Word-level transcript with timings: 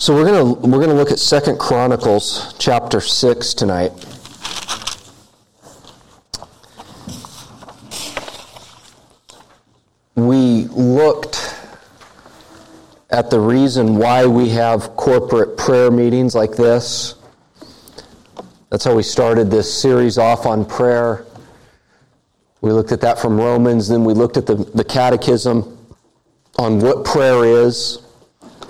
So 0.00 0.14
we're 0.14 0.24
gonna 0.24 0.54
we're 0.54 0.80
gonna 0.80 0.94
look 0.94 1.10
at 1.10 1.18
Second 1.18 1.58
Chronicles 1.58 2.54
chapter 2.58 3.02
six 3.02 3.52
tonight. 3.52 3.92
We 10.14 10.64
looked 10.68 11.54
at 13.10 13.28
the 13.28 13.38
reason 13.40 13.96
why 13.96 14.24
we 14.24 14.48
have 14.48 14.96
corporate 14.96 15.58
prayer 15.58 15.90
meetings 15.90 16.34
like 16.34 16.52
this. 16.52 17.16
That's 18.70 18.84
how 18.84 18.94
we 18.94 19.02
started 19.02 19.50
this 19.50 19.82
series 19.82 20.16
off 20.16 20.46
on 20.46 20.64
prayer. 20.64 21.26
We 22.62 22.72
looked 22.72 22.92
at 22.92 23.02
that 23.02 23.18
from 23.18 23.36
Romans, 23.36 23.86
then 23.86 24.04
we 24.04 24.14
looked 24.14 24.38
at 24.38 24.46
the, 24.46 24.54
the 24.54 24.82
catechism 24.82 25.76
on 26.58 26.80
what 26.80 27.04
prayer 27.04 27.44
is. 27.44 27.98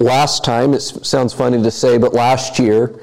Last 0.00 0.44
time, 0.44 0.72
it 0.72 0.80
sounds 0.80 1.34
funny 1.34 1.62
to 1.62 1.70
say, 1.70 1.98
but 1.98 2.14
last 2.14 2.58
year, 2.58 2.98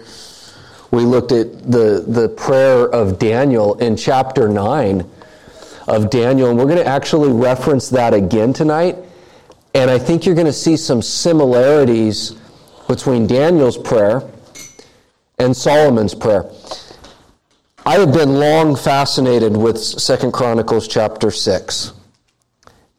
we 0.90 1.04
looked 1.04 1.32
at 1.32 1.72
the, 1.72 2.04
the 2.08 2.28
prayer 2.30 2.90
of 2.90 3.20
Daniel 3.20 3.76
in 3.76 3.96
chapter 3.96 4.50
9 4.50 5.08
of 5.88 6.10
Daniel, 6.10 6.50
and 6.50 6.58
we're 6.58 6.66
going 6.66 6.78
to 6.78 6.88
actually 6.88 7.32
reference 7.32 7.90
that 7.90 8.16
again 8.16 8.52
tonight. 8.52 8.98
And 9.76 9.92
I 9.92 10.00
think 10.00 10.26
you're 10.26 10.34
going 10.34 10.48
to 10.48 10.54
see 10.54 10.76
some 10.76 11.04
similarities 11.04 12.32
between 12.88 13.28
Daniel's 13.28 13.78
prayer 13.78 14.24
and 15.38 15.56
Solomon's 15.56 16.16
prayer. 16.16 16.50
I 17.86 18.00
have 18.00 18.12
been 18.12 18.40
long 18.40 18.76
fascinated 18.76 19.56
with 19.56 19.78
Second 19.78 20.34
Chronicles 20.34 20.88
chapter 20.88 21.30
6 21.30 21.94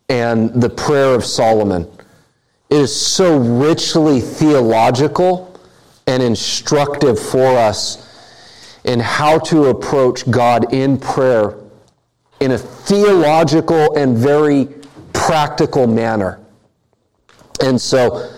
and 0.09 0.55
the 0.55 0.71
prayer 0.71 1.15
of 1.15 1.25
Solomon. 1.25 1.91
It 2.71 2.77
is 2.77 2.95
so 2.95 3.39
richly 3.39 4.21
theological 4.21 5.59
and 6.07 6.23
instructive 6.23 7.19
for 7.19 7.57
us 7.57 8.05
in 8.85 9.01
how 9.01 9.39
to 9.39 9.67
approach 9.67 10.31
God 10.31 10.73
in 10.73 10.99
prayer 10.99 11.59
in 12.41 12.53
a 12.53 12.59
theological 12.59 13.97
and 13.97 14.17
very 14.17 14.69
practical 15.13 15.87
manner. 15.87 16.39
And 17.61 17.81
so, 17.81 18.33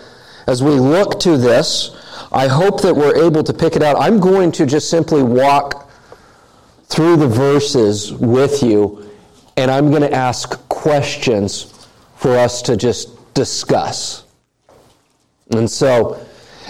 as 0.47 0.63
we 0.63 0.71
look 0.71 1.19
to 1.21 1.37
this, 1.37 1.95
I 2.31 2.47
hope 2.47 2.81
that 2.81 2.95
we're 2.95 3.25
able 3.25 3.43
to 3.43 3.53
pick 3.53 3.75
it 3.75 3.83
out. 3.83 3.97
I'm 3.99 4.19
going 4.19 4.51
to 4.53 4.65
just 4.65 4.89
simply 4.89 5.21
walk 5.21 5.89
through 6.85 7.17
the 7.17 7.27
verses 7.27 8.11
with 8.11 8.63
you, 8.63 9.09
and 9.57 9.69
I'm 9.69 9.89
going 9.89 10.01
to 10.01 10.13
ask 10.13 10.67
questions 10.67 11.87
for 12.15 12.37
us 12.37 12.61
to 12.63 12.75
just 12.75 13.09
discuss. 13.33 14.25
And 15.51 15.69
so, 15.69 16.25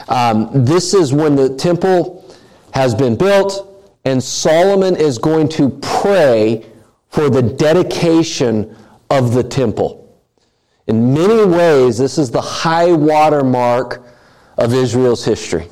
um, 0.10 0.50
this 0.66 0.94
is 0.94 1.14
when 1.14 1.36
the 1.36 1.56
temple 1.56 2.36
has 2.74 2.96
been 2.96 3.16
built, 3.16 3.68
and 4.06 4.24
Solomon 4.24 4.96
is 4.96 5.18
going 5.18 5.50
to 5.50 5.70
pray 5.82 6.66
for 7.10 7.30
the 7.30 7.42
dedication 7.42 8.76
of 9.10 9.34
the 9.34 9.44
temple. 9.44 9.98
In 10.88 11.14
many 11.14 11.46
ways, 11.46 11.98
this 11.98 12.18
is 12.18 12.32
the 12.32 12.42
high 12.42 12.92
water 12.92 13.44
mark 13.44 14.04
of 14.58 14.74
Israel's 14.74 15.24
history. 15.24 15.68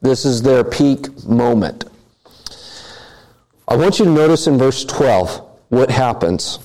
This 0.00 0.24
is 0.24 0.42
their 0.42 0.64
peak 0.64 1.24
moment. 1.24 1.84
I 3.68 3.76
want 3.76 3.98
you 3.98 4.04
to 4.04 4.10
notice 4.10 4.46
in 4.46 4.58
verse 4.58 4.84
12 4.84 5.40
what 5.68 5.90
happens. 5.90 6.58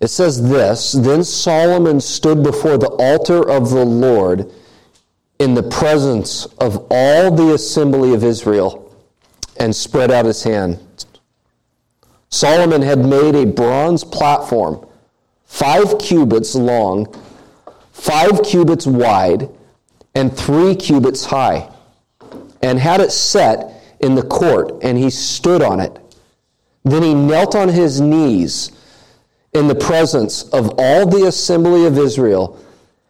It 0.00 0.08
says 0.08 0.48
this 0.48 0.92
Then 0.92 1.22
Solomon 1.22 2.00
stood 2.00 2.42
before 2.42 2.78
the 2.78 2.88
altar 2.88 3.48
of 3.48 3.70
the 3.70 3.84
Lord 3.84 4.50
in 5.38 5.54
the 5.54 5.62
presence 5.62 6.46
of 6.58 6.86
all 6.90 7.30
the 7.30 7.54
assembly 7.54 8.14
of 8.14 8.24
Israel 8.24 8.94
and 9.58 9.74
spread 9.76 10.10
out 10.10 10.24
his 10.24 10.42
hand. 10.42 10.78
Solomon 12.30 12.82
had 12.82 13.04
made 13.04 13.34
a 13.34 13.44
bronze 13.44 14.04
platform, 14.04 14.86
five 15.44 15.98
cubits 15.98 16.54
long, 16.54 17.12
five 17.92 18.42
cubits 18.42 18.86
wide, 18.86 19.48
and 20.14 20.34
three 20.34 20.74
cubits 20.74 21.24
high, 21.24 21.68
and 22.62 22.78
had 22.78 23.00
it 23.00 23.12
set 23.12 23.82
in 24.00 24.14
the 24.14 24.22
court, 24.22 24.82
and 24.82 24.96
he 24.96 25.10
stood 25.10 25.60
on 25.60 25.80
it. 25.80 25.98
Then 26.84 27.02
he 27.02 27.14
knelt 27.14 27.54
on 27.54 27.68
his 27.68 28.00
knees 28.00 28.72
in 29.52 29.66
the 29.66 29.74
presence 29.74 30.44
of 30.50 30.74
all 30.78 31.06
the 31.06 31.26
assembly 31.26 31.86
of 31.86 31.98
Israel 31.98 32.58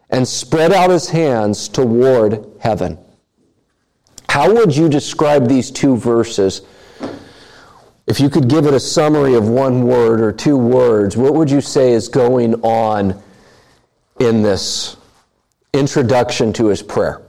and 0.08 0.26
spread 0.26 0.72
out 0.72 0.90
his 0.90 1.08
hands 1.10 1.68
toward 1.68 2.46
heaven. 2.60 2.98
How 4.28 4.52
would 4.52 4.74
you 4.74 4.88
describe 4.88 5.48
these 5.48 5.70
two 5.70 5.96
verses? 5.96 6.62
If 8.06 8.20
you 8.20 8.30
could 8.30 8.48
give 8.48 8.66
it 8.66 8.74
a 8.74 8.80
summary 8.80 9.34
of 9.34 9.48
one 9.48 9.86
word 9.86 10.20
or 10.20 10.32
two 10.32 10.56
words, 10.56 11.16
what 11.16 11.34
would 11.34 11.50
you 11.50 11.60
say 11.60 11.92
is 11.92 12.08
going 12.08 12.54
on 12.62 13.22
in 14.18 14.42
this 14.42 14.96
introduction 15.72 16.52
to 16.54 16.66
his 16.66 16.82
prayer? 16.82 17.22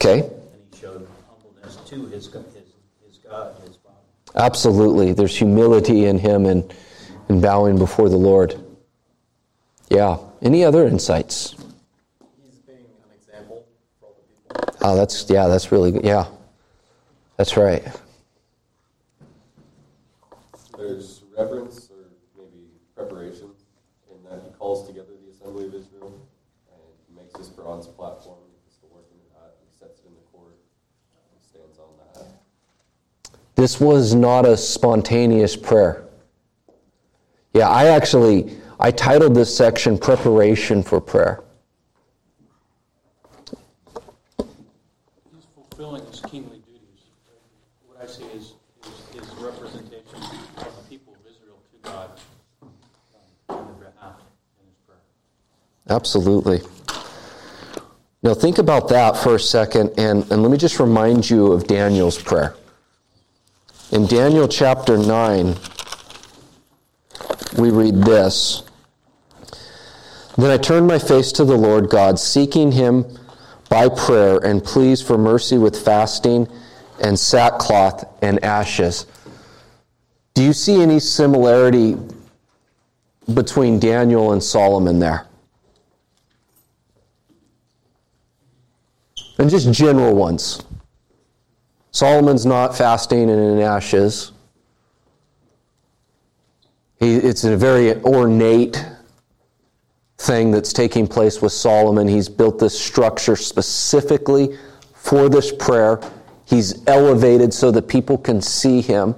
Okay. 0.00 0.20
And 0.20 0.30
he 0.72 0.80
showed 0.80 1.08
humbleness 1.28 1.76
to 1.86 2.06
his, 2.06 2.26
his, 2.26 2.54
his 3.04 3.18
God, 3.18 3.56
his 3.66 3.76
Father. 3.76 3.96
Absolutely. 4.36 5.12
There's 5.12 5.36
humility 5.36 6.04
in 6.04 6.20
him 6.20 6.46
and, 6.46 6.72
and 7.28 7.42
bowing 7.42 7.78
before 7.78 8.08
the 8.08 8.16
Lord. 8.16 8.54
Yeah. 9.90 10.18
Any 10.40 10.64
other 10.64 10.86
insights? 10.86 11.56
He's 12.40 12.60
being 12.60 12.78
an 12.78 13.16
example 13.16 13.66
for 13.98 14.06
all 14.06 14.16
the 14.16 14.54
people. 14.54 14.76
Oh, 14.82 14.94
that's, 14.94 15.28
yeah, 15.28 15.48
that's 15.48 15.72
really 15.72 15.90
good. 15.90 16.04
Yeah. 16.04 16.26
That's 17.36 17.56
right. 17.56 17.82
There's 20.76 21.24
reverence 21.36 21.90
or 21.90 22.04
maybe 22.36 22.68
preparation 22.94 23.50
in 24.12 24.30
that 24.30 24.44
he 24.44 24.50
calls 24.52 24.86
together 24.86 25.10
the 25.26 25.32
assembly 25.32 25.66
of 25.66 25.74
Israel 25.74 26.14
and 26.70 26.80
he 27.08 27.42
makes 27.78 27.86
this 27.86 27.96
platform. 27.96 28.38
He 28.46 28.56
puts 28.64 28.76
the 28.78 28.86
work 28.88 29.06
into. 29.12 29.24
He 29.64 29.78
sets 29.78 30.00
it 30.00 30.06
in 30.06 30.14
the 30.14 30.20
court. 30.32 30.56
He 31.34 31.46
stands 31.46 31.78
on 31.78 31.86
that. 32.14 32.26
This 33.54 33.80
was 33.80 34.14
not 34.14 34.46
a 34.46 34.56
spontaneous 34.56 35.56
prayer. 35.56 36.04
Yeah, 37.54 37.68
I 37.68 37.86
actually 37.86 38.56
I 38.80 38.90
titled 38.90 39.34
this 39.34 39.56
section 39.56 39.98
preparation 39.98 40.82
for 40.82 41.00
prayer. 41.00 41.42
He's 44.38 45.46
fulfilling 45.54 46.04
his 46.06 46.20
kingly 46.20 46.58
duties. 46.58 47.06
What 47.86 48.02
I 48.02 48.06
see 48.06 48.24
is, 48.24 48.54
is 48.82 49.20
his 49.20 49.34
representation 49.36 50.20
of 50.56 50.76
the 50.76 50.88
people 50.88 51.14
of 51.14 51.20
Israel 51.30 51.58
to 51.72 51.90
God 51.90 52.10
um, 52.62 52.70
on 53.48 53.66
their 53.66 53.90
behalf 53.90 54.20
in 54.60 54.68
his 54.68 54.78
prayer. 54.86 54.98
Absolutely. 55.88 56.60
Now, 58.20 58.34
think 58.34 58.58
about 58.58 58.88
that 58.88 59.16
for 59.16 59.36
a 59.36 59.40
second, 59.40 59.92
and, 59.96 60.28
and 60.32 60.42
let 60.42 60.50
me 60.50 60.58
just 60.58 60.80
remind 60.80 61.30
you 61.30 61.52
of 61.52 61.68
Daniel's 61.68 62.20
prayer. 62.20 62.56
In 63.92 64.06
Daniel 64.06 64.48
chapter 64.48 64.98
9, 64.98 65.56
we 67.58 67.70
read 67.70 68.02
this 68.02 68.64
Then 70.36 70.50
I 70.50 70.56
turned 70.56 70.88
my 70.88 70.98
face 70.98 71.30
to 71.32 71.44
the 71.44 71.56
Lord 71.56 71.90
God, 71.90 72.18
seeking 72.18 72.72
him 72.72 73.06
by 73.68 73.88
prayer 73.88 74.38
and 74.38 74.64
pleas 74.64 75.00
for 75.00 75.16
mercy 75.16 75.56
with 75.56 75.80
fasting 75.80 76.48
and 77.00 77.16
sackcloth 77.16 78.04
and 78.20 78.44
ashes. 78.44 79.06
Do 80.34 80.42
you 80.42 80.52
see 80.52 80.82
any 80.82 80.98
similarity 80.98 81.96
between 83.32 83.78
Daniel 83.78 84.32
and 84.32 84.42
Solomon 84.42 84.98
there? 84.98 85.27
And 89.38 89.48
just 89.48 89.72
general 89.72 90.14
ones. 90.14 90.64
Solomon's 91.92 92.44
not 92.44 92.76
fasting 92.76 93.30
and 93.30 93.40
in 93.40 93.58
ashes. 93.60 94.32
He, 96.98 97.14
it's 97.14 97.44
a 97.44 97.56
very 97.56 97.94
ornate 98.02 98.84
thing 100.18 100.50
that's 100.50 100.72
taking 100.72 101.06
place 101.06 101.40
with 101.40 101.52
Solomon. 101.52 102.08
He's 102.08 102.28
built 102.28 102.58
this 102.58 102.78
structure 102.78 103.36
specifically 103.36 104.58
for 104.94 105.28
this 105.28 105.52
prayer. 105.52 106.00
He's 106.44 106.86
elevated 106.88 107.54
so 107.54 107.70
that 107.70 107.82
people 107.82 108.18
can 108.18 108.42
see 108.42 108.80
him. 108.80 109.14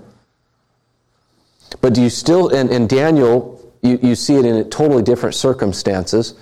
But 1.81 1.94
do 1.94 2.02
you 2.02 2.11
still, 2.11 2.49
in, 2.49 2.69
in 2.69 2.87
Daniel, 2.87 3.72
you, 3.82 3.99
you 4.02 4.14
see 4.14 4.37
it 4.37 4.44
in 4.44 4.69
totally 4.69 5.02
different 5.02 5.34
circumstances, 5.34 6.34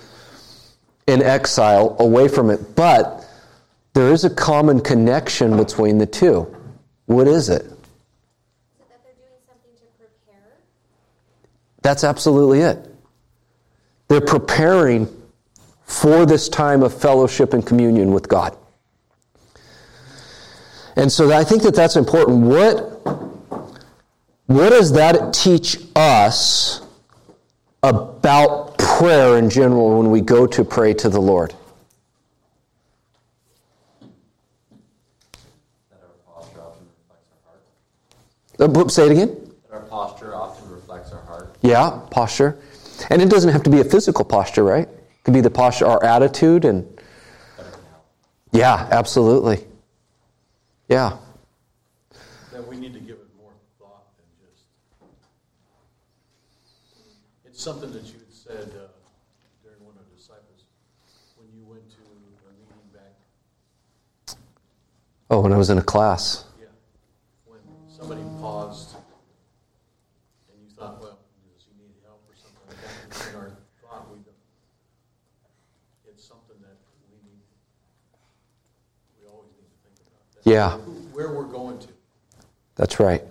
in 1.07 1.21
exile, 1.21 1.95
away 1.99 2.27
from 2.27 2.49
it. 2.49 2.75
But 2.75 3.25
there 3.99 4.13
is 4.13 4.23
a 4.23 4.29
common 4.29 4.79
connection 4.79 5.57
between 5.57 5.97
the 5.97 6.05
two. 6.05 6.47
What 7.07 7.27
is 7.27 7.49
it? 7.49 7.63
So 7.63 7.67
that 8.87 9.03
they're 9.03 9.13
doing 9.15 9.41
something 9.45 9.71
to 9.75 9.85
prepare. 9.97 10.53
That's 11.81 12.05
absolutely 12.05 12.61
it. 12.61 12.77
They're 14.07 14.21
preparing 14.21 15.09
for 15.83 16.25
this 16.25 16.47
time 16.47 16.81
of 16.81 16.93
fellowship 16.93 17.53
and 17.53 17.65
communion 17.65 18.13
with 18.13 18.29
God. 18.29 18.55
And 20.95 21.11
so 21.11 21.33
I 21.33 21.43
think 21.43 21.63
that 21.63 21.75
that's 21.75 21.97
important. 21.97 22.43
What, 22.43 23.05
what 24.45 24.69
does 24.69 24.93
that 24.93 25.33
teach 25.33 25.77
us 25.95 26.81
about 27.83 28.77
prayer 28.77 29.37
in 29.37 29.49
general 29.49 29.97
when 29.97 30.09
we 30.09 30.21
go 30.21 30.47
to 30.47 30.63
pray 30.63 30.93
to 30.93 31.09
the 31.09 31.19
Lord? 31.19 31.53
That 35.89 36.01
our 36.03 36.33
posture 36.33 36.61
often 36.61 36.87
reflects 36.87 37.27
our 37.31 37.39
heart. 37.49 37.63
Uh, 38.11 38.15
boop, 38.15 38.47
Say 38.59 39.05
it 39.05 39.11
again. 39.13 39.37
That 39.69 39.75
our 39.75 39.81
posture 39.83 40.35
often 40.35 40.69
reflects 40.69 41.13
our 41.13 41.21
heart. 41.21 41.55
Yeah, 41.61 42.01
posture. 42.11 42.59
And 43.09 43.21
it 43.21 43.29
doesn't 43.29 43.51
have 43.51 43.63
to 43.63 43.69
be 43.69 43.79
a 43.79 43.85
physical 43.85 44.25
posture, 44.25 44.65
right? 44.65 44.87
It 44.87 45.23
could 45.23 45.33
be 45.33 45.39
the 45.39 45.49
posture, 45.49 45.85
our 45.85 46.03
attitude, 46.03 46.65
and 46.65 46.83
That 47.55 47.67
it 47.67 47.71
can 47.71 47.81
help. 47.89 48.05
yeah, 48.51 48.87
absolutely. 48.91 49.65
Yeah. 50.89 51.17
That 52.51 52.67
we 52.67 52.75
need 52.77 52.93
to 52.93 52.99
give 52.99 53.15
it 53.15 53.29
more 53.41 53.53
thought 53.79 54.07
than 54.17 54.25
just. 54.45 54.63
It's 57.45 57.63
something 57.63 57.93
that 57.93 58.03
you 58.03 58.19
had 58.19 58.33
said 58.33 58.73
uh, 58.75 58.87
during 59.63 59.79
one 59.85 59.95
of 59.95 60.03
the 60.09 60.15
disciples 60.17 60.65
when 61.37 61.47
you 61.55 61.63
went 61.65 61.89
to 61.91 61.95
a 61.95 62.51
meeting 62.51 62.75
back. 62.93 64.35
Oh, 65.29 65.39
when 65.39 65.53
I 65.53 65.57
was 65.57 65.69
in 65.69 65.77
a 65.77 65.83
class. 65.83 66.43
Yeah, 68.09 68.15
somebody 68.15 68.41
paused 68.41 68.95
and 70.51 70.63
you 70.63 70.75
thought, 70.75 70.99
well, 70.99 71.19
does 71.53 71.65
he 71.65 71.83
need 71.83 71.93
help 72.03 72.21
or 72.27 72.35
something 72.35 72.61
like 72.67 72.77
that? 72.81 73.29
In 73.29 73.35
our 73.35 73.51
thought, 73.81 74.09
we 74.09 74.17
don't. 74.17 74.35
It's 76.07 76.27
something 76.27 76.55
that 76.61 76.75
we 77.11 77.17
need. 77.29 77.39
We 79.21 79.27
always 79.27 79.49
need 79.57 79.69
to 79.69 79.77
think 79.83 79.99
about. 80.07 80.21
That's 80.33 80.47
Yeah. 80.47 80.77
Where 81.13 81.31
we're 81.31 81.43
going 81.43 81.77
to. 81.79 81.87
That's 82.75 82.99
right. 82.99 83.21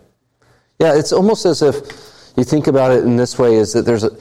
Yeah, 0.79 0.95
it's 0.95 1.13
almost 1.13 1.45
as 1.45 1.63
if 1.63 2.33
you 2.37 2.45
think 2.45 2.69
about 2.69 2.93
it 2.93 3.03
in 3.03 3.17
this 3.17 3.37
way 3.37 3.57
is 3.57 3.73
that 3.73 3.83
there's 3.83 4.05
a 4.05 4.17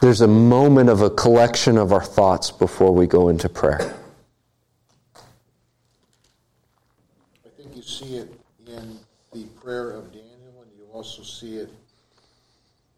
there's 0.00 0.22
a 0.22 0.26
moment 0.28 0.88
of 0.88 1.02
a 1.02 1.10
collection 1.10 1.76
of 1.76 1.92
our 1.92 2.02
thoughts 2.02 2.50
before 2.50 2.92
we 2.92 3.06
go 3.06 3.28
into 3.28 3.48
prayer. 3.48 3.94
I 7.44 7.48
think 7.56 7.76
you 7.76 7.82
see 7.82 8.16
it 8.16 8.32
in 8.66 8.98
the 9.32 9.44
prayer 9.62 9.92
of 9.92 10.12
Daniel, 10.12 10.62
and 10.62 10.70
you 10.76 10.86
also 11.00 11.22
see 11.22 11.56
it 11.56 11.70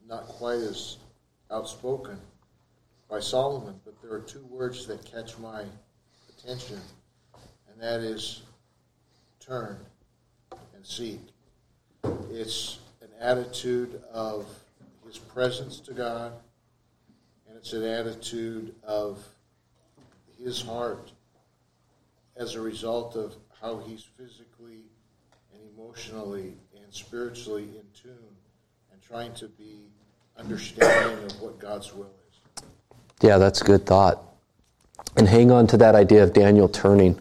not 0.09 0.27
quite 0.27 0.59
as 0.59 0.97
outspoken 1.53 2.19
by 3.09 3.21
Solomon, 3.21 3.79
but 3.85 3.95
there 4.03 4.13
are 4.13 4.19
two 4.19 4.45
words 4.51 4.89
that 4.89 5.05
catch 5.05 5.39
my 5.39 5.63
attention, 6.29 6.81
and 7.71 7.81
that 7.81 8.01
is 8.01 8.43
turn 9.39 9.79
and 10.51 10.85
seek. 10.85 11.21
It's 12.33 12.81
an 13.03 13.11
attitude 13.21 14.03
of 14.13 14.47
his 15.07 15.19
presence 15.19 15.79
to 15.79 15.93
God, 15.93 16.33
and 17.47 17.57
it's 17.57 17.73
an 17.73 17.85
attitude 17.85 18.75
of 18.83 19.25
his 20.43 20.61
heart 20.61 21.13
as 22.37 22.57
a 22.57 22.61
result 22.61 23.15
of 23.15 23.37
how 23.61 23.79
he's 23.79 24.03
physically 24.03 24.87
and 25.55 25.63
emotionally 25.79 26.57
spiritually 26.93 27.65
in 27.65 27.85
tune 27.95 28.15
and 28.93 29.03
trying 29.03 29.33
to 29.35 29.49
be 29.49 29.79
understanding 30.39 31.25
of 31.25 31.41
what 31.41 31.59
God's 31.59 31.93
will 31.93 32.11
is. 32.31 32.65
Yeah, 33.21 33.39
that's 33.39 33.61
a 33.63 33.65
good 33.65 33.87
thought. 33.87 34.23
And 35.17 35.29
hang 35.29 35.51
on 35.51 35.67
to 35.69 35.77
that 35.79 35.95
idea 35.95 36.23
of 36.23 36.33
Daniel 36.33 36.69
turning 36.69 37.19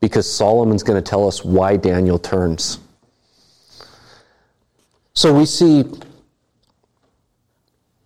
because 0.00 0.32
Solomon's 0.32 0.82
going 0.82 1.02
to 1.02 1.08
tell 1.08 1.26
us 1.26 1.44
why 1.44 1.76
Daniel 1.76 2.18
turns. 2.18 2.78
So 5.14 5.34
we 5.34 5.46
see 5.46 5.84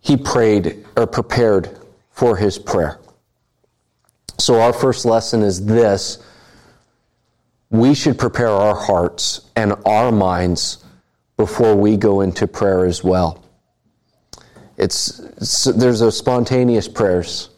he 0.01 0.17
prayed 0.17 0.85
or 0.97 1.05
prepared 1.05 1.77
for 2.09 2.35
his 2.35 2.57
prayer. 2.57 2.99
So 4.39 4.59
our 4.59 4.73
first 4.73 5.05
lesson 5.05 5.43
is 5.43 5.65
this 5.65 6.17
we 7.73 7.95
should 7.95 8.19
prepare 8.19 8.49
our 8.49 8.75
hearts 8.75 9.49
and 9.55 9.73
our 9.83 10.11
minds 10.11 10.85
before 11.37 11.75
we 11.75 11.97
go 11.97 12.21
into 12.21 12.47
prayer 12.47 12.85
as 12.85 13.03
well. 13.03 13.43
It's, 14.77 15.19
it's 15.19 15.63
there's 15.63 16.01
a 16.01 16.11
spontaneous 16.11 16.87
prayers, 16.87 17.49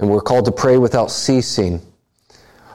and 0.00 0.10
we're 0.10 0.20
called 0.20 0.46
to 0.46 0.52
pray 0.52 0.78
without 0.78 1.12
ceasing. 1.12 1.80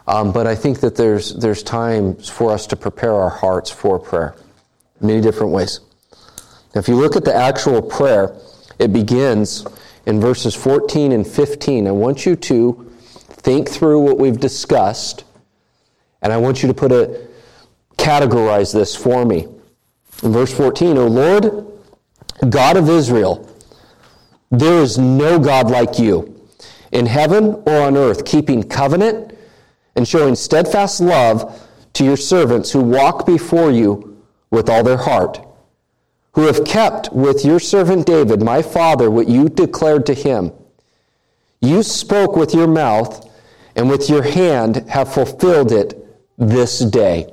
Um, 0.07 0.31
but 0.31 0.47
I 0.47 0.55
think 0.55 0.79
that 0.79 0.95
there's 0.95 1.33
there's 1.35 1.61
times 1.61 2.29
for 2.29 2.51
us 2.51 2.67
to 2.67 2.77
prepare 2.77 3.13
our 3.13 3.29
hearts 3.29 3.69
for 3.69 3.99
prayer, 3.99 4.33
many 5.01 5.19
different 5.19 5.51
ways. 5.51 5.81
Now, 6.73 6.79
if 6.79 6.87
you 6.87 6.95
look 6.95 7.17
at 7.17 7.25
the 7.25 7.35
actual 7.35 7.81
prayer, 7.81 8.33
it 8.79 8.93
begins 8.93 9.65
in 10.05 10.21
verses 10.21 10.55
14 10.55 11.11
and 11.11 11.27
15. 11.27 11.85
I 11.85 11.91
want 11.91 12.25
you 12.25 12.37
to 12.37 12.89
think 13.27 13.69
through 13.69 13.99
what 13.99 14.17
we've 14.17 14.39
discussed, 14.39 15.25
and 16.23 16.31
I 16.31 16.37
want 16.37 16.63
you 16.63 16.67
to 16.67 16.73
put 16.73 16.91
a 16.91 17.27
categorize 17.97 18.73
this 18.73 18.95
for 18.95 19.25
me. 19.25 19.47
In 20.23 20.31
verse 20.31 20.53
14, 20.53 20.97
O 20.97 21.07
Lord, 21.07 21.67
God 22.49 22.77
of 22.77 22.89
Israel, 22.89 23.49
there 24.49 24.81
is 24.81 24.97
no 24.97 25.37
God 25.37 25.69
like 25.69 25.99
you 25.99 26.47
in 26.91 27.05
heaven 27.05 27.61
or 27.65 27.81
on 27.81 27.97
earth, 27.97 28.25
keeping 28.25 28.63
covenant 28.63 29.37
and 29.95 30.07
showing 30.07 30.35
steadfast 30.35 31.01
love 31.01 31.61
to 31.93 32.03
your 32.03 32.17
servants 32.17 32.71
who 32.71 32.81
walk 32.81 33.25
before 33.25 33.71
you 33.71 34.23
with 34.49 34.69
all 34.69 34.83
their 34.83 34.97
heart, 34.97 35.45
who 36.33 36.43
have 36.47 36.63
kept 36.65 37.11
with 37.11 37.43
your 37.43 37.59
servant 37.59 38.05
David, 38.05 38.41
my 38.41 38.61
father, 38.61 39.11
what 39.11 39.27
you 39.27 39.49
declared 39.49 40.05
to 40.05 40.13
him. 40.13 40.51
You 41.61 41.83
spoke 41.83 42.35
with 42.35 42.53
your 42.53 42.67
mouth, 42.67 43.29
and 43.75 43.89
with 43.89 44.09
your 44.09 44.23
hand 44.23 44.87
have 44.89 45.13
fulfilled 45.13 45.71
it 45.71 46.02
this 46.37 46.79
day. 46.79 47.31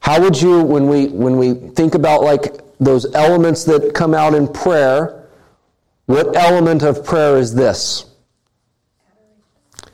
How 0.00 0.20
would 0.20 0.40
you, 0.40 0.62
when 0.62 0.88
we 0.88 1.06
when 1.06 1.36
we 1.36 1.54
think 1.54 1.94
about 1.94 2.22
like 2.22 2.60
those 2.78 3.12
elements 3.14 3.64
that 3.64 3.94
come 3.94 4.14
out 4.14 4.34
in 4.34 4.48
prayer, 4.48 5.28
what 6.06 6.34
element 6.36 6.82
of 6.82 7.04
prayer 7.04 7.36
is 7.36 7.54
this? 7.54 8.06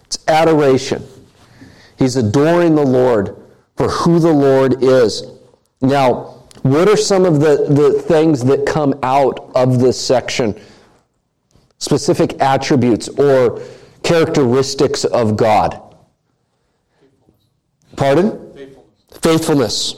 It's 0.06 0.18
adoration. 0.26 1.06
He's 1.98 2.16
adoring 2.16 2.75
the 2.75 2.87
Lord 2.87 3.37
for 3.76 3.88
who 3.88 4.18
the 4.18 4.32
Lord 4.32 4.82
is. 4.82 5.25
Now, 5.82 6.38
what 6.62 6.88
are 6.88 6.96
some 6.96 7.25
of 7.25 7.40
the, 7.40 7.66
the 7.68 8.02
things 8.02 8.44
that 8.44 8.66
come 8.66 8.98
out 9.02 9.50
of 9.54 9.78
this 9.78 10.00
section? 10.00 10.58
Specific 11.78 12.40
attributes 12.40 13.08
or 13.08 13.62
characteristics 14.02 15.04
of 15.04 15.37
God. 15.37 15.88
Pardon? 17.99 18.55
Faithfulness. 18.55 19.19
Faithfulness. 19.23 19.95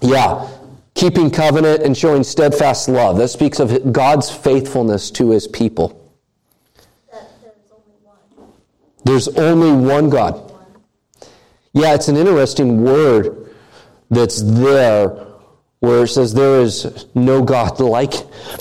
Yeah. 0.00 0.48
Keeping 0.94 1.30
covenant 1.30 1.82
and 1.82 1.96
showing 1.96 2.24
steadfast 2.24 2.88
love. 2.88 3.18
That 3.18 3.28
speaks 3.28 3.60
of 3.60 3.92
God's 3.92 4.30
faithfulness 4.30 5.10
to 5.12 5.30
his 5.30 5.46
people. 5.46 6.10
That 7.10 7.28
there's 7.42 7.70
only 7.70 7.94
one. 8.02 8.48
There's 9.04 9.28
only 9.28 9.72
one 9.72 10.10
God. 10.10 10.52
Yeah, 11.74 11.94
it's 11.94 12.08
an 12.08 12.16
interesting 12.16 12.82
word 12.82 13.50
that's 14.10 14.42
there 14.42 15.08
where 15.80 16.04
it 16.04 16.08
says 16.08 16.32
there 16.32 16.60
is 16.60 17.06
no 17.14 17.42
God 17.42 17.80
like, 17.80 18.14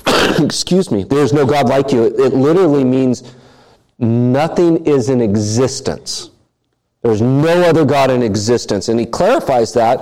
excuse 0.39 0.89
me, 0.89 1.03
there 1.03 1.19
is 1.19 1.33
no 1.33 1.45
God 1.45 1.69
like 1.69 1.91
you. 1.91 2.05
It 2.05 2.33
literally 2.33 2.83
means 2.83 3.33
nothing 3.99 4.85
is 4.85 5.09
in 5.09 5.21
existence. 5.21 6.30
There's 7.01 7.21
no 7.21 7.63
other 7.63 7.85
God 7.85 8.11
in 8.11 8.21
existence. 8.21 8.89
And 8.89 8.99
he 8.99 9.05
clarifies 9.05 9.73
that 9.73 10.01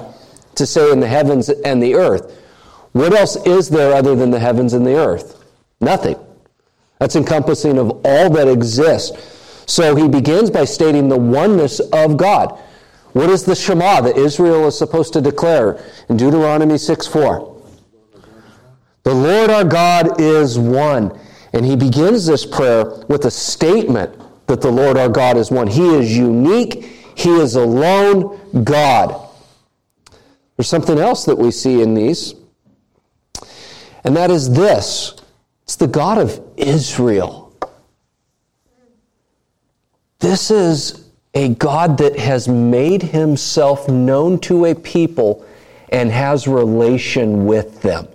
to 0.55 0.65
say 0.65 0.91
in 0.91 0.99
the 0.99 1.07
heavens 1.07 1.49
and 1.49 1.81
the 1.81 1.95
earth. 1.95 2.37
What 2.91 3.13
else 3.13 3.35
is 3.45 3.69
there 3.69 3.93
other 3.93 4.15
than 4.15 4.31
the 4.31 4.39
heavens 4.39 4.73
and 4.73 4.85
the 4.85 4.95
earth? 4.95 5.43
Nothing. 5.79 6.17
That's 6.99 7.15
encompassing 7.15 7.77
of 7.77 7.91
all 8.03 8.29
that 8.31 8.47
exists. 8.47 9.63
So 9.71 9.95
he 9.95 10.07
begins 10.07 10.49
by 10.49 10.65
stating 10.65 11.07
the 11.07 11.17
oneness 11.17 11.79
of 11.79 12.17
God. 12.17 12.59
What 13.13 13.29
is 13.29 13.45
the 13.45 13.55
Shema 13.55 14.01
that 14.01 14.17
Israel 14.17 14.67
is 14.67 14.77
supposed 14.77 15.13
to 15.13 15.21
declare 15.21 15.83
in 16.09 16.17
Deuteronomy 16.17 16.77
6 16.77 17.07
4? 17.07 17.61
The 19.03 19.13
Lord 19.13 19.49
our 19.49 19.63
God 19.63 20.19
is 20.19 20.59
one. 20.59 21.17
And 21.53 21.65
he 21.65 21.75
begins 21.75 22.25
this 22.25 22.45
prayer 22.45 22.85
with 23.07 23.25
a 23.25 23.31
statement 23.31 24.18
that 24.49 24.61
the 24.61 24.71
Lord 24.71 24.97
our 24.97 25.09
God 25.09 25.37
is 25.37 25.49
one. 25.49 25.67
He 25.67 25.95
is 25.95 26.15
unique, 26.15 26.83
He 27.15 27.29
is 27.29 27.55
alone 27.55 28.63
God. 28.63 29.29
There's 30.57 30.67
something 30.67 30.99
else 30.99 31.23
that 31.25 31.37
we 31.37 31.51
see 31.51 31.81
in 31.81 31.93
these, 31.93 32.35
and 34.03 34.17
that 34.17 34.29
is 34.29 34.51
this 34.51 35.15
it's 35.63 35.77
the 35.77 35.87
God 35.87 36.17
of 36.17 36.41
Israel. 36.57 37.53
This 40.19 40.51
is 40.51 41.09
a 41.33 41.49
God 41.49 41.99
that 41.99 42.17
has 42.17 42.47
made 42.47 43.03
himself 43.03 43.87
known 43.87 44.39
to 44.39 44.65
a 44.65 44.75
people 44.75 45.45
and 45.89 46.11
has 46.11 46.47
relation 46.47 47.45
with 47.45 47.81
them. 47.81 48.07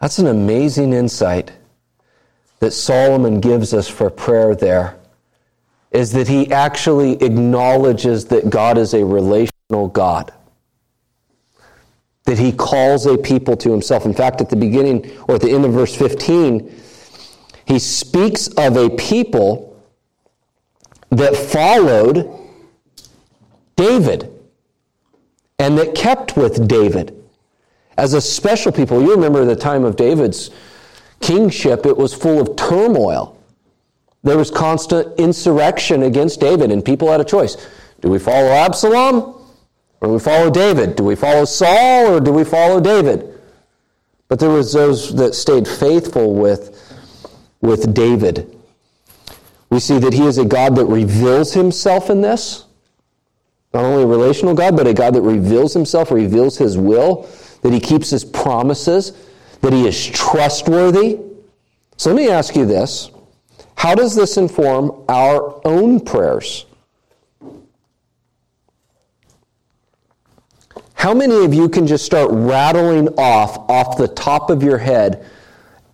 That's 0.00 0.18
an 0.18 0.26
amazing 0.26 0.92
insight 0.92 1.52
that 2.60 2.72
Solomon 2.72 3.40
gives 3.40 3.72
us 3.72 3.88
for 3.88 4.10
prayer 4.10 4.54
there 4.54 4.98
is 5.90 6.12
that 6.12 6.28
he 6.28 6.50
actually 6.52 7.12
acknowledges 7.22 8.26
that 8.26 8.50
God 8.50 8.76
is 8.76 8.94
a 8.94 9.04
relational 9.04 9.88
God. 9.92 10.32
That 12.24 12.38
he 12.38 12.52
calls 12.52 13.06
a 13.06 13.16
people 13.16 13.56
to 13.56 13.70
himself. 13.70 14.04
In 14.04 14.12
fact, 14.12 14.40
at 14.40 14.50
the 14.50 14.56
beginning 14.56 15.10
or 15.28 15.36
at 15.36 15.40
the 15.40 15.50
end 15.50 15.64
of 15.64 15.72
verse 15.72 15.96
15, 15.96 16.82
he 17.66 17.78
speaks 17.78 18.48
of 18.48 18.76
a 18.76 18.90
people 18.90 19.82
that 21.10 21.34
followed 21.36 22.30
David 23.76 24.30
and 25.58 25.78
that 25.78 25.94
kept 25.94 26.36
with 26.36 26.68
David 26.68 27.14
as 27.96 28.12
a 28.12 28.20
special 28.20 28.72
people. 28.72 29.00
You 29.00 29.14
remember 29.14 29.44
the 29.44 29.56
time 29.56 29.84
of 29.84 29.96
David's 29.96 30.50
kingship, 31.20 31.86
it 31.86 31.96
was 31.96 32.14
full 32.14 32.40
of 32.40 32.56
turmoil. 32.56 33.36
There 34.22 34.36
was 34.36 34.50
constant 34.50 35.18
insurrection 35.18 36.02
against 36.02 36.40
David, 36.40 36.70
and 36.70 36.84
people 36.84 37.10
had 37.10 37.20
a 37.20 37.24
choice. 37.24 37.56
Do 38.00 38.08
we 38.08 38.18
follow 38.18 38.48
Absalom 38.48 39.38
or 40.00 40.08
do 40.08 40.14
we 40.14 40.20
follow 40.20 40.50
David? 40.50 40.96
Do 40.96 41.04
we 41.04 41.16
follow 41.16 41.44
Saul 41.44 42.14
or 42.14 42.20
do 42.20 42.32
we 42.32 42.44
follow 42.44 42.80
David? 42.80 43.34
But 44.28 44.38
there 44.38 44.50
was 44.50 44.72
those 44.72 45.14
that 45.16 45.34
stayed 45.34 45.66
faithful 45.66 46.34
with, 46.34 46.78
with 47.60 47.94
David. 47.94 48.56
We 49.70 49.80
see 49.80 49.98
that 49.98 50.12
he 50.12 50.26
is 50.26 50.38
a 50.38 50.44
God 50.44 50.76
that 50.76 50.84
reveals 50.86 51.52
himself 51.54 52.10
in 52.10 52.20
this. 52.20 52.64
Not 53.74 53.84
only 53.84 54.02
a 54.02 54.06
relational 54.06 54.54
God, 54.54 54.76
but 54.76 54.86
a 54.86 54.94
God 54.94 55.14
that 55.14 55.22
reveals 55.22 55.74
himself, 55.74 56.10
reveals 56.10 56.56
his 56.56 56.78
will, 56.78 57.28
that 57.62 57.72
he 57.72 57.80
keeps 57.80 58.10
his 58.10 58.24
promises, 58.24 59.12
that 59.60 59.72
he 59.72 59.86
is 59.86 60.06
trustworthy. 60.06 61.18
So 61.96 62.10
let 62.12 62.16
me 62.16 62.28
ask 62.28 62.54
you 62.54 62.64
this 62.64 63.10
How 63.76 63.94
does 63.94 64.14
this 64.14 64.36
inform 64.36 65.04
our 65.08 65.60
own 65.64 66.00
prayers? 66.00 66.66
How 70.94 71.14
many 71.14 71.44
of 71.44 71.54
you 71.54 71.68
can 71.68 71.86
just 71.86 72.04
start 72.04 72.28
rattling 72.32 73.08
off, 73.16 73.56
off 73.70 73.96
the 73.96 74.08
top 74.08 74.50
of 74.50 74.64
your 74.64 74.78
head, 74.78 75.24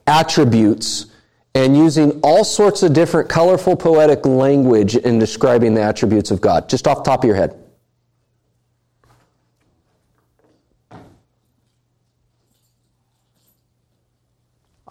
attributes 0.07 1.07
and 1.55 1.77
using 1.77 2.19
all 2.23 2.43
sorts 2.43 2.83
of 2.83 2.93
different 2.93 3.29
colorful 3.29 3.77
poetic 3.77 4.27
language 4.27 4.97
in 4.97 5.19
describing 5.19 5.75
the 5.75 5.83
attributes 5.83 6.31
of 6.31 6.41
God, 6.41 6.69
just 6.69 6.89
off 6.89 6.99
the 6.99 7.05
top 7.05 7.23
of 7.23 7.29
your 7.29 7.37
head. 7.37 7.64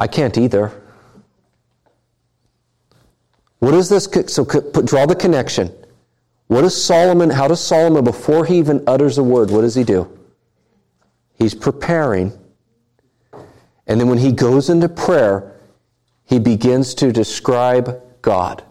I 0.04 0.08
can't 0.08 0.38
either. 0.38 0.70
What 3.60 3.74
is 3.74 3.88
this? 3.88 4.10
So 4.28 4.44
put, 4.44 4.86
draw 4.86 5.06
the 5.06 5.16
connection. 5.16 5.74
What 6.48 6.64
does 6.64 6.76
Solomon, 6.84 7.30
how 7.30 7.48
does 7.48 7.66
Solomon, 7.66 8.04
before 8.04 8.44
he 8.44 8.58
even 8.58 8.84
utters 8.86 9.18
a 9.18 9.24
word, 9.24 9.50
what 9.50 9.62
does 9.62 9.76
he 9.76 9.86
do? 9.86 10.10
He's 11.36 11.56
preparing. 11.56 12.34
And 13.88 13.98
then 13.98 14.10
when 14.10 14.18
he 14.18 14.34
goes 14.34 14.70
into 14.70 14.90
prayer, 14.90 15.54
he 16.26 16.38
begins 16.38 16.94
to 16.96 17.14
describe 17.14 18.02
God. 18.22 18.62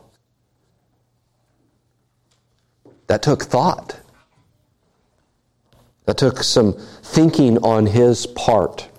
That 3.07 3.23
took 3.23 3.45
thought. 3.45 3.99
That 6.05 6.19
took 6.19 6.43
some 6.43 6.75
thinking 6.75 7.57
on 7.65 7.87
his 7.87 8.27
part. 8.27 8.91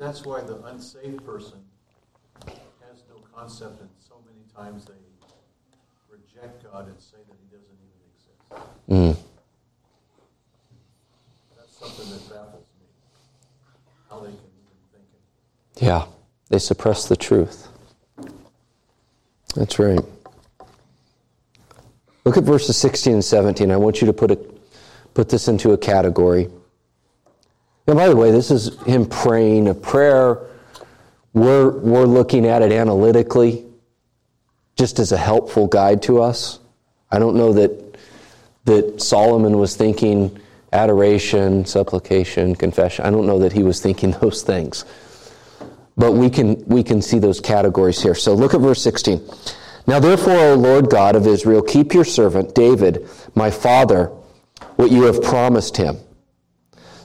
Pastor, 0.00 0.06
and 0.06 0.06
maybe 0.06 0.06
that's 0.06 0.24
why 0.24 0.40
the 0.40 0.62
unsaved 0.66 1.24
person 1.24 1.58
has 2.46 3.02
no 3.08 3.22
concept, 3.34 3.80
and 3.80 3.90
so 3.98 4.14
many 4.26 4.40
times 4.54 4.86
they 4.86 4.94
reject 6.10 6.64
God 6.64 6.88
and 6.88 6.98
say 7.00 7.18
that 7.28 7.36
He 7.40 7.56
doesn't 7.56 7.76
even 7.84 8.00
exist. 8.14 8.38
Mm. 8.88 9.16
That's 11.56 11.78
something 11.78 12.10
that 12.12 12.34
baffles 12.34 12.66
me. 12.80 12.86
How 14.08 14.20
they 14.20 14.26
can 14.26 14.36
even 14.36 14.78
think 14.92 15.04
it. 15.12 15.82
Yeah. 15.82 16.06
They 16.48 16.58
suppress 16.58 17.06
the 17.06 17.16
truth. 17.16 17.68
That's 19.54 19.78
right. 19.78 20.00
Look 22.24 22.36
at 22.36 22.44
verses 22.44 22.76
16 22.76 23.14
and 23.14 23.24
17. 23.24 23.70
I 23.70 23.76
want 23.76 24.00
you 24.00 24.06
to 24.06 24.12
put, 24.12 24.32
a, 24.32 24.38
put 25.14 25.28
this 25.28 25.46
into 25.48 25.72
a 25.72 25.78
category. 25.78 26.48
And 27.86 27.96
by 27.96 28.08
the 28.08 28.16
way, 28.16 28.30
this 28.30 28.50
is 28.50 28.80
him 28.82 29.06
praying 29.06 29.68
a 29.68 29.74
prayer. 29.74 30.46
We're, 31.32 31.70
we're 31.70 32.06
looking 32.06 32.46
at 32.46 32.62
it 32.62 32.72
analytically, 32.72 33.64
just 34.76 34.98
as 34.98 35.12
a 35.12 35.16
helpful 35.16 35.66
guide 35.66 36.02
to 36.02 36.22
us. 36.22 36.60
I 37.10 37.18
don't 37.18 37.36
know 37.36 37.52
that, 37.54 37.96
that 38.64 39.02
Solomon 39.02 39.58
was 39.58 39.76
thinking 39.76 40.38
adoration, 40.72 41.64
supplication, 41.64 42.54
confession. 42.54 43.04
I 43.04 43.10
don't 43.10 43.26
know 43.26 43.38
that 43.40 43.52
he 43.52 43.62
was 43.62 43.80
thinking 43.80 44.10
those 44.20 44.42
things. 44.42 44.84
But 45.96 46.12
we 46.12 46.30
can, 46.30 46.64
we 46.66 46.82
can 46.82 47.02
see 47.02 47.18
those 47.18 47.40
categories 47.40 48.00
here. 48.00 48.14
So 48.14 48.34
look 48.34 48.54
at 48.54 48.60
verse 48.60 48.82
16. 48.82 49.20
Now 49.86 49.98
therefore, 49.98 50.36
O 50.36 50.54
Lord 50.54 50.88
God 50.88 51.16
of 51.16 51.26
Israel, 51.26 51.62
keep 51.62 51.92
your 51.92 52.04
servant 52.04 52.54
David, 52.54 53.08
my 53.34 53.50
father, 53.50 54.06
what 54.76 54.90
you 54.90 55.02
have 55.02 55.22
promised 55.22 55.76
him, 55.76 55.98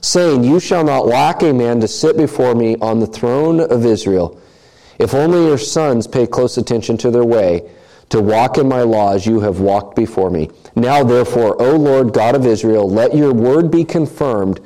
saying, 0.06 0.44
You 0.44 0.60
shall 0.60 0.84
not 0.84 1.06
lack 1.06 1.42
a 1.42 1.52
man 1.52 1.80
to 1.80 1.88
sit 1.88 2.16
before 2.16 2.54
me 2.54 2.76
on 2.80 3.00
the 3.00 3.06
throne 3.06 3.60
of 3.60 3.84
Israel, 3.84 4.40
if 4.98 5.14
only 5.14 5.46
your 5.46 5.58
sons 5.58 6.06
pay 6.06 6.26
close 6.26 6.56
attention 6.56 6.96
to 6.98 7.10
their 7.10 7.24
way, 7.24 7.68
to 8.08 8.20
walk 8.20 8.56
in 8.56 8.68
my 8.68 8.82
laws 8.82 9.26
you 9.26 9.40
have 9.40 9.58
walked 9.58 9.96
before 9.96 10.30
me. 10.30 10.48
Now 10.76 11.02
therefore, 11.02 11.60
O 11.60 11.76
Lord 11.76 12.12
God 12.12 12.36
of 12.36 12.46
Israel, 12.46 12.88
let 12.88 13.14
your 13.16 13.32
word 13.32 13.70
be 13.70 13.84
confirmed, 13.84 14.60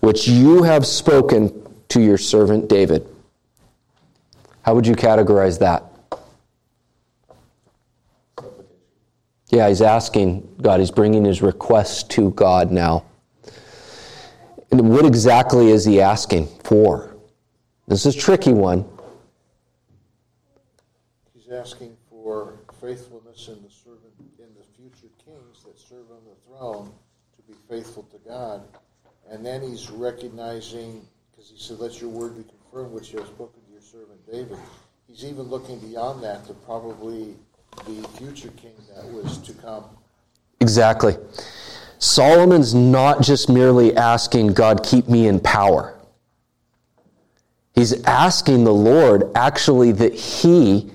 which 0.00 0.26
you 0.26 0.62
have 0.62 0.86
spoken 0.86 1.52
to 1.90 2.00
your 2.00 2.18
servant 2.18 2.68
David. 2.68 3.06
How 4.62 4.74
would 4.74 4.86
you 4.86 4.94
categorize 4.94 5.58
that? 5.58 5.84
Yeah, 9.50 9.68
he's 9.68 9.82
asking 9.82 10.56
God, 10.60 10.80
he's 10.80 10.90
bringing 10.90 11.24
his 11.24 11.42
request 11.42 12.10
to 12.12 12.30
God 12.32 12.70
now. 12.70 13.04
And 14.70 14.90
what 14.90 15.06
exactly 15.06 15.70
is 15.70 15.84
he 15.84 16.00
asking 16.00 16.46
for? 16.64 17.16
This 17.86 18.04
is 18.04 18.14
a 18.14 18.18
tricky 18.18 18.52
one. 18.52 18.84
He's 21.34 21.50
asking 21.50 21.96
for 22.10 22.58
faithfulness 22.80 23.48
in 23.48 23.62
the 23.62 23.70
servant 23.70 24.12
in 24.38 24.46
the 24.54 24.64
future 24.76 25.12
kings 25.24 25.64
that 25.64 25.78
serve 25.78 26.10
on 26.10 26.22
the 26.24 26.36
throne 26.46 26.92
to 27.36 27.42
be 27.42 27.54
faithful 27.68 28.02
to 28.04 28.18
God. 28.28 28.62
And 29.30 29.44
then 29.44 29.62
he's 29.62 29.90
recognizing, 29.90 31.06
because 31.30 31.50
he 31.50 31.58
said, 31.58 31.78
Let 31.78 32.00
your 32.00 32.10
word 32.10 32.36
be 32.36 32.44
confirmed, 32.44 32.92
which 32.92 33.12
you 33.12 33.18
have 33.18 33.28
spoken 33.28 33.60
to 33.66 33.72
your 33.72 33.80
servant 33.80 34.20
David. 34.30 34.58
He's 35.06 35.24
even 35.24 35.44
looking 35.44 35.78
beyond 35.78 36.22
that 36.22 36.46
to 36.46 36.54
probably 36.54 37.34
the 37.86 38.06
future 38.18 38.50
king 38.56 38.74
that 38.94 39.04
was 39.06 39.38
to 39.38 39.52
come. 39.54 39.84
Exactly. 40.60 41.16
Solomon's 41.98 42.74
not 42.74 43.22
just 43.22 43.48
merely 43.48 43.96
asking, 43.96 44.54
God, 44.54 44.84
keep 44.84 45.08
me 45.08 45.26
in 45.26 45.40
power. 45.40 45.94
He's 47.74 48.04
asking 48.04 48.64
the 48.64 48.74
Lord 48.74 49.30
actually 49.34 49.92
that 49.92 50.14
he 50.14 50.90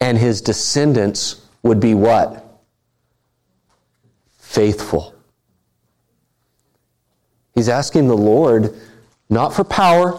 and 0.00 0.16
his 0.16 0.40
descendants 0.40 1.46
would 1.62 1.80
be 1.80 1.94
what? 1.94 2.44
Faithful. 4.38 5.14
He's 7.54 7.68
asking 7.68 8.08
the 8.08 8.16
Lord 8.16 8.74
not 9.28 9.54
for 9.54 9.64
power, 9.64 10.18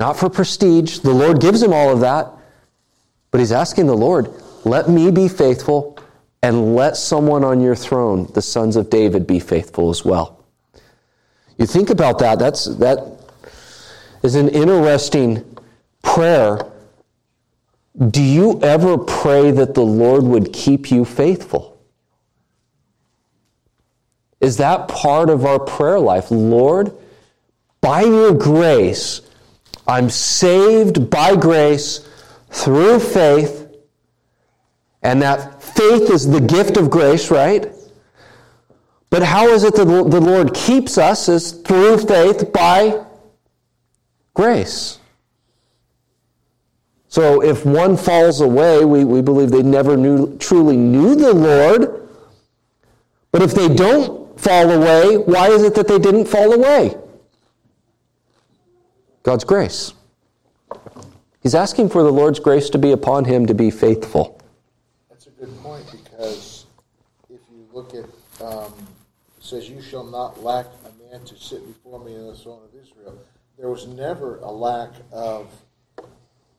not 0.00 0.16
for 0.16 0.28
prestige. 0.28 0.98
The 0.98 1.12
Lord 1.12 1.40
gives 1.40 1.62
him 1.62 1.72
all 1.72 1.90
of 1.90 2.00
that. 2.00 2.30
But 3.30 3.40
he's 3.40 3.52
asking 3.52 3.86
the 3.86 3.96
Lord, 3.96 4.30
let 4.64 4.88
me 4.88 5.10
be 5.10 5.28
faithful 5.28 5.98
and 6.42 6.76
let 6.76 6.96
someone 6.96 7.44
on 7.44 7.60
your 7.60 7.74
throne, 7.74 8.30
the 8.34 8.42
sons 8.42 8.76
of 8.76 8.90
David, 8.90 9.26
be 9.26 9.40
faithful 9.40 9.90
as 9.90 10.04
well. 10.04 10.44
You 11.56 11.66
think 11.66 11.90
about 11.90 12.20
that, 12.20 12.38
that's, 12.38 12.66
that 12.76 13.04
is 14.22 14.36
an 14.36 14.48
interesting 14.48 15.44
prayer. 16.02 16.60
Do 18.10 18.22
you 18.22 18.60
ever 18.62 18.96
pray 18.96 19.50
that 19.50 19.74
the 19.74 19.82
Lord 19.82 20.22
would 20.22 20.52
keep 20.52 20.90
you 20.90 21.04
faithful? 21.04 21.78
Is 24.40 24.58
that 24.58 24.86
part 24.86 25.30
of 25.30 25.44
our 25.44 25.58
prayer 25.58 25.98
life? 25.98 26.30
Lord, 26.30 26.92
by 27.80 28.02
your 28.02 28.32
grace, 28.32 29.22
I'm 29.86 30.10
saved 30.10 31.10
by 31.10 31.34
grace 31.34 32.08
through 32.50 33.00
faith, 33.00 33.57
and 35.02 35.22
that 35.22 35.62
faith 35.62 36.10
is 36.10 36.28
the 36.28 36.40
gift 36.40 36.76
of 36.76 36.90
grace, 36.90 37.30
right? 37.30 37.66
But 39.10 39.22
how 39.22 39.48
is 39.48 39.64
it 39.64 39.74
that 39.76 39.84
the 39.84 40.20
Lord 40.20 40.52
keeps 40.54 40.98
us 40.98 41.28
is 41.28 41.52
through 41.52 41.98
faith 41.98 42.52
by 42.52 43.06
grace. 44.38 45.00
So 47.08 47.42
if 47.42 47.66
one 47.66 47.96
falls 47.96 48.40
away, 48.40 48.84
we, 48.84 49.04
we 49.04 49.20
believe 49.20 49.50
they 49.50 49.64
never 49.64 49.96
knew, 49.96 50.38
truly 50.38 50.76
knew 50.76 51.16
the 51.16 51.34
Lord. 51.34 52.08
But 53.32 53.42
if 53.42 53.52
they 53.52 53.68
don't 53.68 54.38
fall 54.38 54.70
away, 54.70 55.16
why 55.16 55.48
is 55.48 55.64
it 55.64 55.74
that 55.74 55.88
they 55.88 55.98
didn't 55.98 56.26
fall 56.26 56.52
away? 56.52 56.96
God's 59.24 59.42
grace. 59.42 59.92
He's 61.42 61.56
asking 61.56 61.88
for 61.88 62.04
the 62.04 62.12
Lord's 62.12 62.38
grace 62.38 62.70
to 62.70 62.78
be 62.78 62.92
upon 62.92 63.24
him 63.24 63.44
to 63.46 63.54
be 63.54 63.72
faithful. 63.72 64.40
That's 65.10 65.26
a 65.26 65.30
good 65.30 65.52
point 65.64 65.84
because 65.90 66.66
if 67.28 67.40
you 67.50 67.66
look 67.72 67.92
at, 67.92 68.04
um, 68.42 68.72
says, 69.40 69.68
You 69.68 69.80
shall 69.80 70.04
not 70.04 70.42
lack 70.42 70.66
a 70.84 71.12
man 71.12 71.24
to 71.24 71.36
sit 71.36 71.66
before 71.66 72.02
me 72.04 72.14
in 72.14 72.26
the 72.26 72.34
throne 72.34 72.62
of 72.64 72.80
Israel. 72.80 73.18
There 73.58 73.68
was 73.68 73.86
never 73.86 74.38
a 74.38 74.50
lack 74.50 74.90
of 75.12 75.50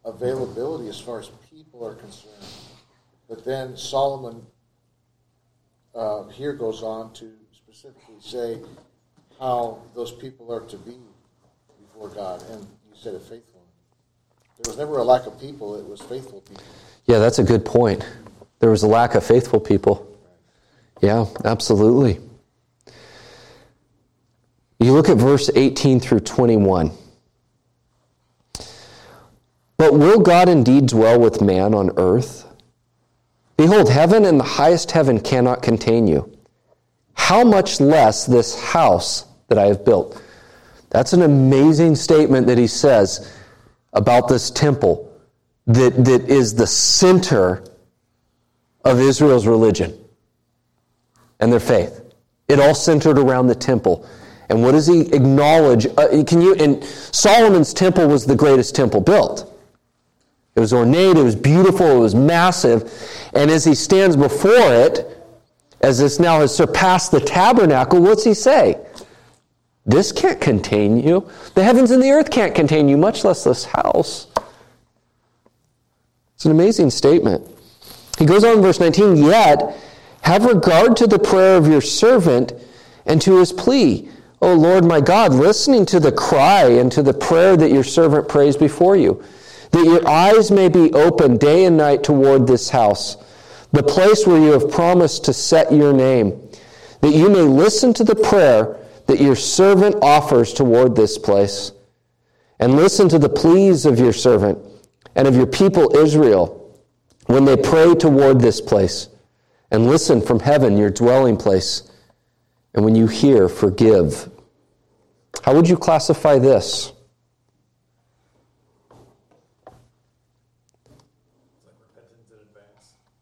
availability 0.06 0.90
as 0.90 1.00
far 1.00 1.20
as 1.20 1.30
people 1.52 1.86
are 1.86 1.96
concerned. 1.96 2.34
But 3.28 3.46
then 3.46 3.78
Solomon 3.78 4.46
uh, 5.96 6.24
here 6.30 6.54
goes 6.54 6.84
on 6.84 7.14
to 7.14 7.32
specifically 7.54 8.16
say 8.20 8.58
how 9.40 9.82
those 9.96 10.12
people 10.12 10.52
are 10.52 10.62
to 10.62 10.78
be 10.78 10.98
before 11.82 12.10
God. 12.10 12.44
And 12.50 12.62
you 12.62 12.96
said 12.96 13.14
it 13.14 13.22
faithful. 13.22 13.64
There 14.62 14.72
was 14.72 14.78
never 14.78 14.98
a 14.98 15.04
lack 15.04 15.26
of 15.26 15.40
people, 15.40 15.76
it 15.76 15.88
was 15.88 16.02
faithful 16.02 16.42
people. 16.42 16.64
Yeah, 17.06 17.20
that's 17.20 17.40
a 17.40 17.44
good 17.44 17.64
point. 17.64 18.06
There 18.60 18.70
was 18.70 18.84
a 18.84 18.88
lack 18.88 19.16
of 19.16 19.24
faithful 19.24 19.60
people. 19.60 20.09
Yeah, 21.02 21.26
absolutely. 21.46 22.20
You 24.80 24.94
look 24.94 25.10
at 25.10 25.18
verse 25.18 25.50
18 25.54 26.00
through 26.00 26.22
21. 26.22 26.92
But 29.78 29.94
will 29.94 30.20
God 30.20 30.50
indeed 30.50 30.88
dwell 30.88 31.20
with 31.20 31.42
man 31.42 31.74
on 31.74 31.92
earth? 31.98 32.46
Behold, 33.58 33.90
heaven 33.90 34.26
and 34.26 34.40
the 34.40 34.46
highest 34.46 34.92
heaven 34.92 35.20
cannot 35.20 35.62
contain 35.62 36.08
you. 36.08 36.38
How 37.14 37.44
much 37.44 37.82
less 37.82 38.26
this 38.26 38.60
house 38.60 39.26
that 39.50 39.58
I 39.58 39.66
have 39.66 39.84
built? 39.84 40.22
That's 40.90 41.14
an 41.14 41.22
amazing 41.22 41.96
statement 41.96 42.48
that 42.48 42.58
he 42.58 42.68
says 42.68 43.34
about 43.94 44.28
this 44.28 44.50
temple 44.50 45.14
that, 45.68 46.06
that 46.06 46.30
is 46.30 46.56
the 46.56 46.68
center 46.68 47.64
of 48.86 49.00
Israel's 49.00 49.46
religion 49.46 49.99
and 51.40 51.52
their 51.52 51.60
faith. 51.60 52.02
It 52.48 52.60
all 52.60 52.76
centered 52.76 53.18
around 53.18 53.48
the 53.48 53.56
temple. 53.56 54.08
And 54.50 54.64
what 54.64 54.72
does 54.72 54.88
he 54.88 55.02
acknowledge? 55.14 55.86
Uh, 55.86 56.24
can 56.26 56.42
you? 56.42 56.56
And 56.56 56.84
Solomon's 56.84 57.74
temple 57.74 58.08
was 58.08 58.26
the 58.26 58.36
greatest 58.36 58.76
temple 58.76 59.02
built. 59.02 59.46
It 60.56 60.60
was 60.60 60.74
ornate, 60.74 61.16
it 61.16 61.24
was 61.24 61.36
beautiful, 61.36 61.86
it 61.88 62.00
was 62.00 62.16
massive. 62.16 62.92
And 63.34 63.52
as 63.52 63.64
he 63.64 63.76
stands 63.76 64.18
before 64.18 64.74
it, 64.74 65.18
as 65.82 66.00
this 66.00 66.20
now 66.20 66.42
has 66.42 66.54
surpassed 66.54 67.12
the 67.12 67.22
tabernacle, 67.22 68.02
what's 68.02 68.24
he 68.24 68.34
say? 68.34 68.78
This 69.86 70.12
can't 70.12 70.42
contain 70.42 71.00
you. 71.00 71.30
The 71.54 71.64
heavens 71.64 71.92
and 71.92 72.02
the 72.04 72.12
earth 72.12 72.30
can't 72.30 72.54
contain 72.54 72.90
you, 72.90 72.98
much 72.98 73.24
less 73.24 73.44
this 73.44 73.66
house. 73.66 74.28
It's 76.36 76.46
an 76.46 76.52
amazing 76.52 76.90
statement. 76.90 77.48
He 78.18 78.26
goes 78.26 78.44
on 78.44 78.58
in 78.58 78.62
verse 78.62 78.80
19, 78.80 79.18
yet 79.18 79.78
have 80.22 80.46
regard 80.46 80.96
to 80.98 81.08
the 81.08 81.20
prayer 81.20 81.58
of 81.58 81.68
your 81.68 81.82
servant 81.82 82.54
and 83.06 83.22
to 83.22 83.40
his 83.40 83.54
plea. 83.54 84.10
O 84.42 84.54
Lord 84.54 84.86
my 84.86 85.02
God, 85.02 85.34
listening 85.34 85.86
to 85.88 86.00
the 86.00 86.12
cry 86.12 86.64
and 86.66 86.92
to 86.92 87.04
the 87.04 87.14
prayer 87.14 87.58
that 87.58 87.72
your 87.72 87.84
servant 87.84 88.30
prays 88.30 88.56
before 88.56 88.96
you 88.96 89.24
that 89.72 89.86
your 89.86 90.08
eyes 90.08 90.52
may 90.52 90.68
be 90.68 90.92
open 90.94 91.38
day 91.38 91.66
and 91.66 91.78
night 91.78 92.04
toward 92.04 92.48
this 92.48 92.70
house, 92.70 93.18
the 93.72 93.84
place 93.84 94.26
where 94.26 94.42
you 94.42 94.52
have 94.52 94.72
promised 94.72 95.26
to 95.26 95.34
set 95.34 95.72
your 95.72 95.94
name, 95.94 96.50
that 97.02 97.14
you 97.14 97.30
may 97.30 97.42
listen 97.42 97.94
to 97.94 98.04
the 98.04 98.16
prayer 98.16 98.78
that 99.06 99.22
your 99.22 99.36
servant 99.36 99.96
offers 100.02 100.54
toward 100.54 100.96
this 100.96 101.18
place, 101.18 101.72
and 102.60 102.76
listen 102.76 103.08
to 103.10 103.20
the 103.20 103.30
pleas 103.30 103.86
of 103.86 104.00
your 104.00 104.14
servant 104.14 104.58
and 105.16 105.28
of 105.28 105.36
your 105.36 105.48
people 105.48 105.96
Israel 105.96 106.56
when 107.28 107.46
they 107.46 107.56
pray 107.56 107.94
toward 107.94 108.42
this 108.42 108.60
place, 108.60 109.09
and 109.72 109.88
listen 109.88 110.22
from 110.22 110.40
heaven, 110.40 110.78
your 110.78 110.90
dwelling 110.90 111.38
place, 111.38 111.92
and 112.74 112.84
when 112.84 112.96
you 112.96 113.08
hear, 113.08 113.50
forgive. 113.50 114.30
How 115.44 115.54
would 115.56 115.68
you 115.68 115.78
classify 115.78 116.40
this? 116.40 116.94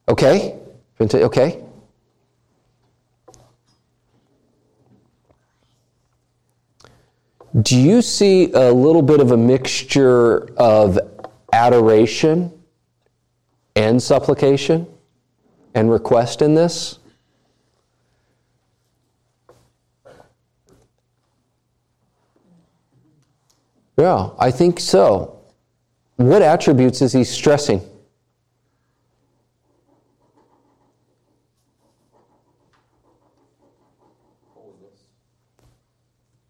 Okay? 0.09 0.57
Okay? 0.99 1.63
Do 7.61 7.77
you 7.77 8.01
see 8.01 8.51
a 8.51 8.71
little 8.71 9.01
bit 9.01 9.19
of 9.19 9.31
a 9.31 9.37
mixture 9.37 10.53
of 10.57 10.99
adoration 11.51 12.51
and 13.75 14.01
supplication 14.01 14.87
and 15.77 15.91
request 15.91 16.41
in 16.41 16.55
this? 16.55 16.97
Yeah, 23.95 24.29
I 24.39 24.49
think 24.49 24.79
so. 24.79 25.39
What 26.15 26.41
attributes 26.41 27.03
is 27.03 27.13
he 27.13 27.23
stressing? 27.23 27.81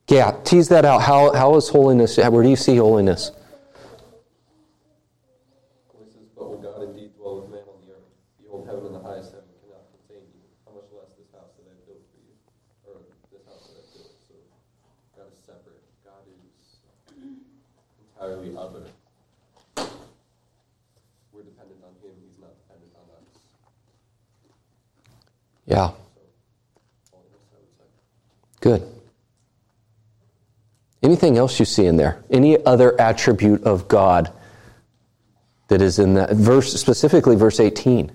Yeah, 0.09 0.31
tease 0.45 0.69
that 0.69 0.85
out. 0.85 1.01
How, 1.01 1.33
how 1.33 1.55
is 1.57 1.67
holiness? 1.67 2.15
Where 2.15 2.43
do 2.43 2.49
you 2.49 2.55
see 2.55 2.77
holiness? 2.77 3.31
But 6.33 6.49
will 6.49 6.57
God 6.63 6.81
indeed 6.83 7.11
dwell 7.17 7.41
with 7.41 7.51
man 7.51 7.67
on 7.67 7.75
the 7.83 7.91
earth? 7.91 8.07
Behold, 8.41 8.67
heaven 8.67 8.85
and 8.85 8.95
the 8.95 9.03
highest 9.03 9.35
heaven 9.35 9.51
cannot 9.59 9.83
contain 9.91 10.23
you. 10.31 10.39
How 10.63 10.71
much 10.71 10.87
less 10.95 11.11
this 11.19 11.27
house 11.35 11.51
that 11.59 11.67
I 11.67 11.75
built 11.83 11.99
for 12.07 12.23
you, 12.23 12.39
or 12.87 13.03
this 13.27 13.43
house 13.43 13.67
that 13.67 13.83
I 13.83 13.85
built? 13.99 14.15
So 14.23 14.39
God 15.19 15.27
is 15.27 15.43
separate. 15.43 15.83
God 16.07 16.23
is 16.31 16.79
entirely 18.15 18.55
other. 18.55 18.87
We're 21.35 21.43
dependent 21.43 21.83
on 21.83 21.91
Him. 21.99 22.15
He's 22.23 22.39
not 22.39 22.55
dependent 22.63 22.95
on 22.95 23.11
us. 23.11 23.27
Yeah. 25.67 25.91
So, 25.91 26.23
holiness, 27.11 27.43
I 27.51 27.59
would 27.59 27.75
say. 27.75 27.91
Good. 28.63 28.87
Anything 31.37 31.49
else 31.51 31.59
you 31.59 31.65
see 31.65 31.85
in 31.85 31.97
there? 31.97 32.23
Any 32.31 32.65
other 32.65 32.99
attribute 32.99 33.63
of 33.63 33.87
God 33.87 34.31
that 35.67 35.83
is 35.83 35.99
in 35.99 36.15
that 36.15 36.31
verse, 36.31 36.73
specifically 36.73 37.35
verse 37.35 37.59
18? 37.59 38.11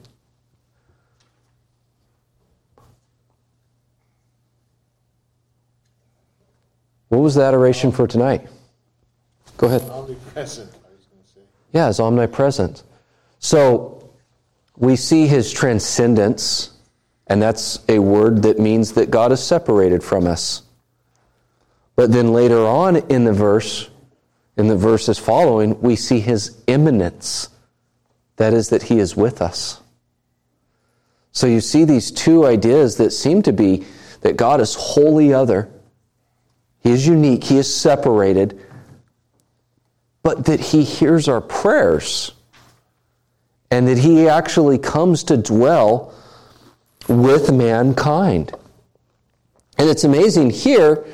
What 7.11 7.19
was 7.19 7.37
the 7.37 7.43
adoration 7.43 7.93
for 7.93 8.09
tonight? 8.09 8.49
Go 9.57 9.69
ahead. 9.69 9.83
Omnipresent, 9.83 10.73
I 10.75 10.89
was 10.91 11.07
say. 11.33 11.43
Yeah, 11.73 11.91
it's 11.91 12.01
omnipresent. 12.01 12.83
So 13.39 14.11
we 14.77 14.97
see 14.97 15.29
his 15.29 15.53
transcendence, 15.53 16.73
and 17.29 17.41
that's 17.41 17.85
a 17.89 18.01
word 18.01 18.43
that 18.43 18.59
means 18.59 18.95
that 18.95 19.13
God 19.13 19.31
is 19.31 19.41
separated 19.41 20.03
from 20.03 20.27
us. 20.27 20.63
But 21.97 22.13
then 22.13 22.33
later 22.33 22.67
on 22.67 22.97
in 22.97 23.25
the 23.25 23.33
verse, 23.33 23.91
in 24.57 24.69
the 24.69 24.77
verses 24.77 25.19
following, 25.19 25.81
we 25.81 25.97
see 25.97 26.21
his 26.21 26.63
immanence. 26.67 27.49
That 28.37 28.55
is, 28.55 28.71
that 28.71 28.85
he 28.85 28.99
is 28.99 29.17
with 29.17 29.43
us. 29.43 29.81
So 31.33 31.47
you 31.47 31.61
see 31.61 31.85
these 31.85 32.11
two 32.11 32.47
ideas 32.47 32.97
that 32.97 33.11
seem 33.11 33.43
to 33.43 33.53
be 33.53 33.85
that 34.21 34.37
God 34.37 34.61
is 34.61 34.75
wholly 34.75 35.33
other, 35.33 35.71
he 36.81 36.91
is 36.91 37.07
unique, 37.07 37.45
he 37.45 37.59
is 37.59 37.73
separated, 37.73 38.61
but 40.23 40.45
that 40.47 40.61
he 40.61 40.85
hears 40.85 41.29
our 41.29 41.41
prayers 41.41 42.33
and 43.71 43.89
that 43.89 43.99
he 43.99 44.29
actually 44.29 44.79
comes 44.79 45.25
to 45.25 45.37
dwell 45.37 46.15
with 47.09 47.51
mankind. 47.51 48.53
And 49.79 49.89
it's 49.89 50.05
amazing 50.05 50.51
here 50.51 51.07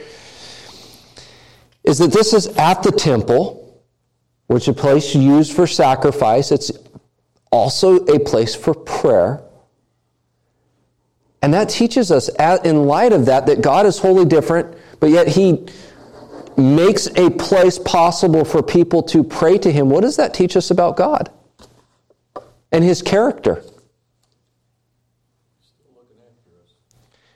is 1.88 1.96
that 1.98 2.12
this 2.12 2.34
is 2.34 2.46
at 2.58 2.82
the 2.82 2.92
temple, 2.92 3.82
which 4.46 4.64
is 4.64 4.68
a 4.68 4.74
place 4.74 5.14
used 5.14 5.56
for 5.56 5.66
sacrifice. 5.66 6.52
It's 6.52 6.70
also 7.50 8.04
a 8.04 8.18
place 8.18 8.54
for 8.54 8.74
prayer. 8.74 9.42
And 11.40 11.54
that 11.54 11.70
teaches 11.70 12.10
us, 12.10 12.28
in 12.62 12.84
light 12.84 13.14
of 13.14 13.24
that, 13.24 13.46
that 13.46 13.62
God 13.62 13.86
is 13.86 13.98
wholly 13.98 14.26
different, 14.26 14.76
but 15.00 15.08
yet 15.08 15.28
He 15.28 15.66
makes 16.58 17.06
a 17.16 17.30
place 17.30 17.78
possible 17.78 18.44
for 18.44 18.62
people 18.62 19.02
to 19.04 19.24
pray 19.24 19.56
to 19.56 19.72
Him. 19.72 19.88
What 19.88 20.02
does 20.02 20.16
that 20.16 20.34
teach 20.34 20.58
us 20.58 20.70
about 20.70 20.98
God 20.98 21.30
and 22.70 22.84
His 22.84 23.00
character? 23.00 23.62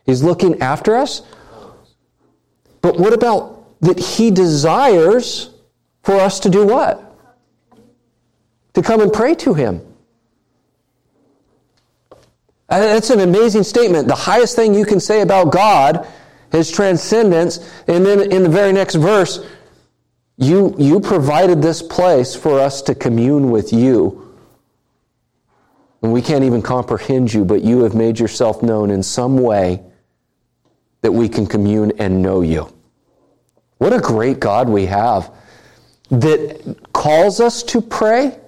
He's 0.05 0.23
looking 0.23 0.61
after 0.61 0.95
us. 0.95 1.23
But 2.83 2.99
what 2.99 3.15
about 3.15 3.52
that 3.83 3.99
He 3.99 4.31
desires 4.31 5.51
for 6.03 6.15
us 6.15 6.41
to 6.41 6.49
do 6.49 6.65
what? 6.65 7.01
To 8.75 8.83
come 8.83 9.01
and 9.01 9.13
pray 9.13 9.35
to 9.37 9.55
Him. 9.55 9.83
Uh, 12.69 12.81
that's 12.81 13.11
an 13.11 13.21
amazing 13.21 13.65
statement. 13.65 14.09
The 14.09 14.15
highest 14.15 14.57
thing 14.57 14.75
you 14.75 14.87
can 14.87 14.99
say 14.99 15.21
about 15.21 15.53
God, 15.53 16.09
His 16.51 16.71
transcendence, 16.71 17.59
and 17.87 18.07
then 18.07 18.33
in 18.33 18.43
the 18.43 18.49
very 18.49 18.73
next 18.73 18.95
verse, 18.95 19.45
you, 20.39 20.75
you 20.79 20.99
provided 20.99 21.61
this 21.61 21.83
place 21.83 22.35
for 22.35 22.59
us 22.59 22.81
to 22.83 22.95
commune 22.95 23.51
with 23.51 23.73
you. 23.73 24.35
And 26.03 26.13
we 26.13 26.23
can't 26.23 26.45
even 26.45 26.63
comprehend 26.63 27.33
you, 27.33 27.45
but 27.45 27.63
you 27.63 27.83
have 27.83 27.95
made 27.95 28.19
yourself 28.19 28.63
known 28.63 28.91
in 28.91 29.03
some 29.03 29.39
way 29.39 29.83
that 31.03 31.13
we 31.13 31.29
can 31.29 31.47
commune 31.47 31.93
and 31.99 32.23
know 32.23 32.41
you. 32.41 32.72
What 33.83 33.93
a 33.93 33.99
great 33.99 34.39
God 34.39 34.69
we 34.69 34.87
have 34.87 35.35
that 36.09 36.77
calls 36.93 37.41
us 37.41 37.65
to 37.65 37.81
pray, 37.81 38.39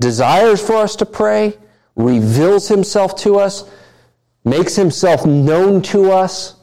desires 0.00 0.60
for 0.60 0.78
us 0.78 0.96
to 0.96 1.06
pray, 1.06 1.56
reveals 1.94 2.66
himself 2.66 3.14
to 3.18 3.38
us, 3.38 3.70
makes 4.44 4.74
himself 4.74 5.24
known 5.24 5.80
to 5.82 6.10
us 6.10 6.56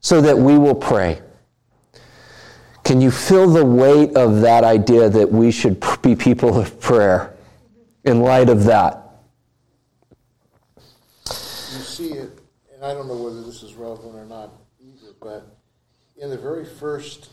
so 0.00 0.22
that 0.22 0.38
we 0.38 0.56
will 0.56 0.74
pray. 0.74 1.20
Can 2.82 3.02
you 3.02 3.10
feel 3.10 3.46
the 3.46 3.62
weight 3.62 4.16
of 4.16 4.40
that 4.40 4.64
idea 4.64 5.10
that 5.10 5.30
we 5.30 5.50
should 5.50 5.84
be 6.02 6.16
people 6.16 6.58
of 6.58 6.80
prayer 6.80 7.36
in 8.04 8.22
light 8.22 8.48
of 8.48 8.64
that? 8.64 9.18
You 11.26 11.32
see 11.82 12.12
it, 12.14 12.38
and 12.72 12.82
I 12.82 12.94
don't 12.94 13.06
know 13.06 13.22
whether 13.22 13.42
this 13.42 13.62
is 13.62 13.74
relevant 13.74 14.14
or 14.14 14.24
not 14.24 14.50
either, 14.80 15.12
but 15.20 15.58
in 16.22 16.30
the 16.30 16.38
very 16.38 16.64
first 16.64 17.30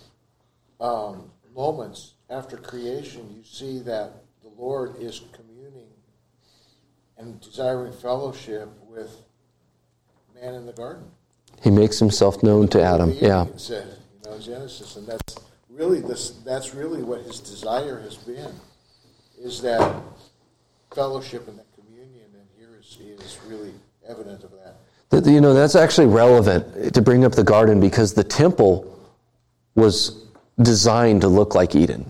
um, 0.81 1.29
moments 1.55 2.15
after 2.29 2.57
creation, 2.57 3.31
you 3.37 3.43
see 3.43 3.79
that 3.79 4.11
the 4.41 4.49
Lord 4.57 4.95
is 4.99 5.21
communing 5.31 5.87
and 7.17 7.39
desiring 7.39 7.93
fellowship 7.93 8.67
with 8.87 9.15
man 10.33 10.55
in 10.55 10.65
the 10.65 10.73
garden. 10.73 11.05
He 11.61 11.69
makes 11.69 11.99
himself 11.99 12.41
known 12.41 12.67
to 12.69 12.81
Adam. 12.81 13.15
Yeah. 13.21 13.45
Said, 13.57 13.95
you 14.23 14.31
know, 14.31 14.39
Genesis, 14.39 14.95
and 14.95 15.05
that's 15.05 15.35
really 15.69 16.01
this. 16.01 16.31
That's 16.43 16.73
really 16.73 17.03
what 17.03 17.21
his 17.21 17.39
desire 17.39 17.99
has 17.99 18.15
been, 18.17 18.53
is 19.39 19.61
that 19.61 20.01
fellowship 20.95 21.47
and 21.47 21.59
that 21.59 21.67
communion, 21.75 22.25
and 22.33 22.47
here 22.57 22.79
is, 22.79 22.97
is 23.23 23.37
really 23.45 23.73
evident 24.07 24.43
of 24.43 24.51
that. 24.51 24.77
You 25.11 25.41
know, 25.41 25.53
that's 25.53 25.75
actually 25.75 26.07
relevant 26.07 26.93
to 26.93 27.01
bring 27.01 27.25
up 27.25 27.33
the 27.33 27.43
garden 27.43 27.79
because 27.79 28.13
the 28.13 28.23
temple 28.23 28.85
was 29.75 30.23
designed 30.61 31.21
to 31.21 31.27
look 31.27 31.55
like 31.55 31.75
Eden 31.75 32.05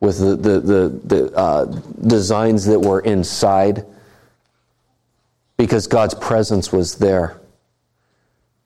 with 0.00 0.18
the, 0.18 0.36
the, 0.36 0.60
the, 0.60 1.00
the 1.04 1.36
uh, 1.36 1.64
designs 2.06 2.64
that 2.66 2.80
were 2.80 3.00
inside 3.00 3.84
because 5.56 5.86
God's 5.86 6.14
presence 6.14 6.72
was 6.72 6.96
there. 6.96 7.38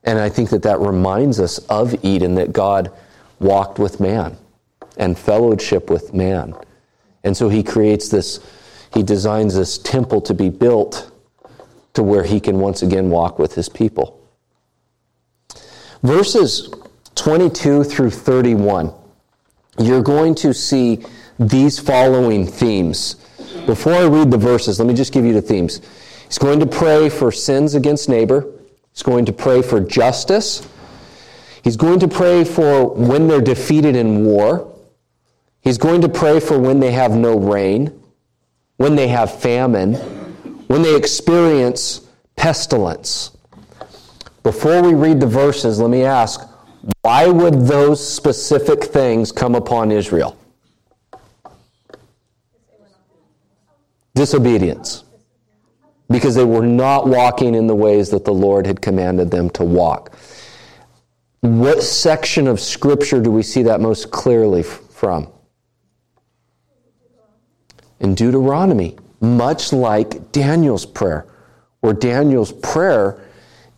And 0.05 0.19
I 0.19 0.29
think 0.29 0.51
that 0.51 0.63
that 0.63 0.79
reminds 0.81 1.41
us 1.41 1.59
of 1.59 2.05
Eden, 2.05 2.35
that 2.35 2.53
God 2.53 2.93
walked 3.41 3.79
with 3.79 3.99
man 3.99 4.37
and 4.97 5.19
fellowship 5.19 5.91
with 5.91 6.13
man. 6.13 6.55
And 7.25 7.37
so 7.37 7.49
he 7.49 7.63
creates 7.63 8.09
this, 8.09 8.41
he 8.93 9.03
designs 9.03 9.55
this 9.55 9.79
temple 9.79 10.21
to 10.23 10.35
be 10.35 10.51
built 10.51 11.12
to 11.95 12.03
where 12.03 12.25
he 12.25 12.41
can 12.41 12.59
once 12.59 12.83
again 12.83 13.11
walk 13.11 13.39
with 13.39 13.55
his 13.55 13.69
people. 13.69 14.19
Verses 16.03 16.73
22 17.15 17.85
through 17.85 18.11
31, 18.11 18.93
you're 19.79 20.03
going 20.03 20.35
to 20.35 20.53
see 20.53 21.05
these 21.39 21.79
following 21.79 22.47
themes. 22.47 23.17
Before 23.67 23.93
I 23.93 24.07
read 24.07 24.31
the 24.31 24.39
verses, 24.39 24.79
let 24.79 24.89
me 24.89 24.95
just 24.95 25.13
give 25.13 25.25
you 25.25 25.33
the 25.33 25.43
themes. 25.43 25.81
He's 26.27 26.39
going 26.39 26.61
to 26.61 26.67
pray 26.67 27.09
for 27.09 27.31
sins 27.31 27.75
against 27.75 28.09
neighbor. 28.09 28.47
He's 28.93 29.03
going 29.03 29.25
to 29.27 29.33
pray 29.33 29.63
for 29.63 29.81
justice. 29.81 30.67
He's 31.63 31.77
going 31.77 32.01
to 32.01 32.09
pray 32.09 32.45
for 32.45 32.87
when 32.89 33.29
they're 33.29 33.41
defeated 33.41 33.95
in 33.95 34.25
war. 34.25 34.69
He's 35.61 35.79
going 35.79 36.01
to 36.01 36.09
pray 36.09 36.41
for 36.41 36.59
when 36.59 36.81
they 36.81 36.91
have 36.91 37.13
no 37.13 37.39
rain, 37.39 38.03
when 38.79 38.97
they 38.97 39.09
have 39.09 39.41
famine, 39.41 39.95
when 40.73 40.81
they 40.81 40.97
experience 40.97 42.09
pestilence. 42.35 43.37
Before 44.43 44.81
we 44.81 44.95
read 44.95 45.21
the 45.21 45.27
verses, 45.27 45.79
let 45.79 45.91
me 45.91 46.03
ask 46.03 46.49
why 47.03 47.27
would 47.27 47.67
those 47.67 48.01
specific 48.03 48.85
things 48.85 49.33
come 49.33 49.55
upon 49.55 49.93
Israel? 49.93 50.35
Disobedience. 54.15 55.05
Because 56.09 56.35
they 56.35 56.47
were 56.47 56.65
not 56.65 57.07
walking 57.07 57.55
in 57.55 57.67
the 57.67 57.75
ways 57.75 58.09
that 58.09 58.25
the 58.25 58.33
Lord 58.33 58.67
had 58.67 58.81
commanded 58.81 59.31
them 59.31 59.51
to 59.51 59.65
walk. 59.65 60.17
What 61.41 61.83
section 61.83 62.49
of 62.49 62.59
Scripture 62.59 63.21
do 63.21 63.31
we 63.31 63.43
see 63.43 63.63
that 63.65 63.83
most 63.83 64.11
clearly 64.11 64.63
from? 64.63 65.31
In 68.01 68.15
Deuteronomy, 68.15 68.97
much 69.23 69.73
like 69.73 70.33
Daniel's 70.33 70.85
prayer, 70.85 71.27
where 71.81 71.95
Daniel's 71.95 72.53
prayer 72.53 73.25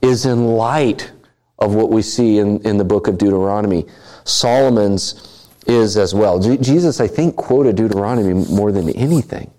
is 0.03 0.27
in 0.27 0.49
light 0.49 1.13
of 1.59 1.75
what 1.75 1.91
we 1.91 2.03
see 2.03 2.39
in, 2.39 2.61
in 2.67 2.79
the 2.79 2.85
book 2.85 3.07
of 3.07 3.19
Deuteronomy. 3.19 3.87
Solomon's 4.25 5.31
is 5.67 5.97
as 5.97 6.15
well. 6.15 6.39
Jesus, 6.41 7.01
I 7.01 7.07
think, 7.07 7.37
quoted 7.37 7.77
Deuteronomy 7.77 8.35
more 8.35 8.71
than 8.71 8.91
anything 8.91 9.51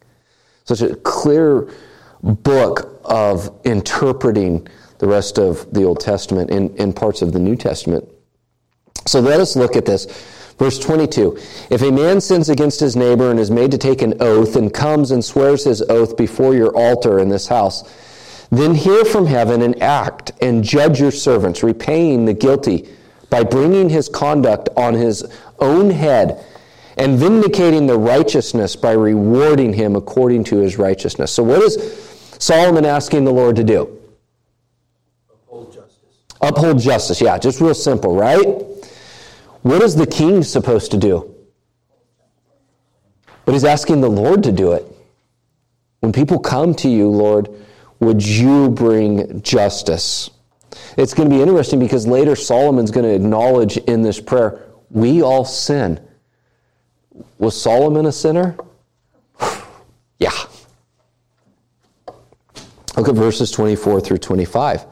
such 0.65 0.82
a 0.82 0.95
clear 0.98 1.69
book 2.21 3.00
of 3.06 3.56
interpreting 3.63 4.67
the 4.98 5.08
rest 5.08 5.38
of 5.38 5.71
the 5.74 5.84
Old 5.84 6.00
Testament 6.00 6.50
and, 6.50 6.71
and 6.80 6.95
parts 6.95 7.21
of 7.21 7.32
the 7.32 7.39
New 7.39 7.56
Testament. 7.56 8.08
So 9.06 9.19
let 9.19 9.39
us 9.39 9.56
look 9.56 9.76
at 9.76 9.86
this. 9.86 10.08
Verse 10.58 10.80
22 10.80 11.38
If 11.70 11.82
a 11.82 11.91
man 11.91 12.22
sins 12.22 12.50
against 12.50 12.80
his 12.80 12.96
neighbor 12.96 13.30
and 13.30 13.39
is 13.39 13.52
made 13.52 13.72
to 13.72 13.78
take 13.78 14.02
an 14.02 14.15
oath 14.22 14.56
and 14.56 14.74
comes 14.74 15.12
and 15.12 15.24
swears 15.24 15.63
his 15.63 15.82
oath 15.84 16.15
before 16.15 16.56
your 16.56 16.76
altar 16.76 17.20
in 17.20 17.30
this 17.30 17.48
house, 17.48 17.84
then 18.52 18.76
hear 18.76 19.04
from 19.04 19.26
heaven 19.26 19.62
and 19.62 19.82
act 19.82 20.32
and 20.41 20.63
judge 20.63 21.00
your 21.00 21.12
servants, 21.12 21.63
repaying 21.63 22.26
the 22.26 22.34
guilty 22.34 22.88
by 23.30 23.44
bringing 23.44 23.89
his 23.89 24.08
conduct 24.08 24.70
on 24.78 24.94
his 24.94 25.26
own 25.60 25.89
head 25.89 26.46
and 26.98 27.20
vindicating 27.20 27.88
the 27.88 27.98
righteousness 27.98 28.76
by 28.76 28.94
rewarding 28.94 29.74
him 29.74 29.96
according 29.96 30.46
to 30.46 30.58
his 30.58 30.78
righteousness. 30.78 31.34
So, 31.34 31.44
what 31.44 31.62
is 31.62 31.76
Solomon 32.39 32.86
asking 32.86 33.26
the 33.26 33.34
Lord 33.34 33.58
to 33.58 33.63
do? 33.65 34.00
Uphold 35.30 35.74
justice. 35.74 36.18
Uphold 36.39 36.80
justice, 36.80 37.20
yeah, 37.20 37.38
just 37.38 37.60
real 37.60 37.74
simple, 37.74 38.15
right? 38.15 38.75
What 39.65 39.82
is 39.82 39.95
the 39.95 40.06
king 40.06 40.43
supposed 40.43 40.91
to 40.91 40.97
do? 40.97 41.34
But 43.45 43.54
he's 43.54 43.63
asking 43.63 44.01
the 44.01 44.10
Lord 44.12 44.43
to 44.43 44.51
do 44.51 44.73
it. 44.73 44.86
When 46.01 46.13
people 46.13 46.38
come 46.38 46.75
to 46.75 46.88
you, 46.88 47.10
Lord, 47.10 47.49
would 47.99 48.23
you 48.23 48.69
bring 48.69 49.41
justice? 49.41 50.30
It's 50.97 51.15
going 51.15 51.32
to 51.32 51.36
be 51.36 51.41
interesting 51.41 51.80
because 51.80 52.06
later 52.06 52.36
Solomon's 52.36 52.91
going 52.91 53.06
to 53.06 53.15
acknowledge 53.15 53.78
in 53.78 54.04
this 54.04 54.21
prayer, 54.21 54.62
we 54.91 55.23
all 55.23 55.43
sin. 55.43 55.99
Was 57.39 57.60
Solomon 57.60 58.06
a 58.06 58.12
sinner? 58.12 58.56
yeah. 60.19 60.30
Look 62.95 63.10
at 63.10 63.15
verses 63.15 63.49
24 63.49 63.99
through 64.01 64.19
25. 64.19 64.86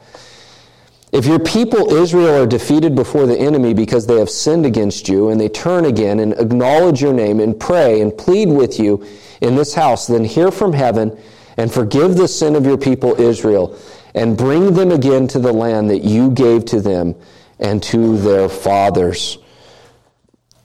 If 1.14 1.26
your 1.26 1.38
people 1.38 1.94
Israel 1.94 2.42
are 2.42 2.46
defeated 2.46 2.96
before 2.96 3.24
the 3.24 3.38
enemy 3.38 3.72
because 3.72 4.04
they 4.04 4.18
have 4.18 4.28
sinned 4.28 4.66
against 4.66 5.08
you, 5.08 5.28
and 5.28 5.40
they 5.40 5.48
turn 5.48 5.84
again 5.84 6.18
and 6.18 6.32
acknowledge 6.32 7.00
your 7.00 7.12
name 7.12 7.38
and 7.38 7.58
pray 7.58 8.00
and 8.00 8.18
plead 8.18 8.48
with 8.48 8.80
you 8.80 9.06
in 9.40 9.54
this 9.54 9.74
house, 9.74 10.08
then 10.08 10.24
hear 10.24 10.50
from 10.50 10.72
heaven 10.72 11.16
and 11.56 11.72
forgive 11.72 12.16
the 12.16 12.26
sin 12.26 12.56
of 12.56 12.66
your 12.66 12.76
people 12.76 13.14
Israel 13.20 13.78
and 14.16 14.36
bring 14.36 14.74
them 14.74 14.90
again 14.90 15.28
to 15.28 15.38
the 15.38 15.52
land 15.52 15.88
that 15.90 16.02
you 16.02 16.32
gave 16.32 16.64
to 16.64 16.80
them 16.80 17.14
and 17.60 17.80
to 17.84 18.18
their 18.18 18.48
fathers. 18.48 19.38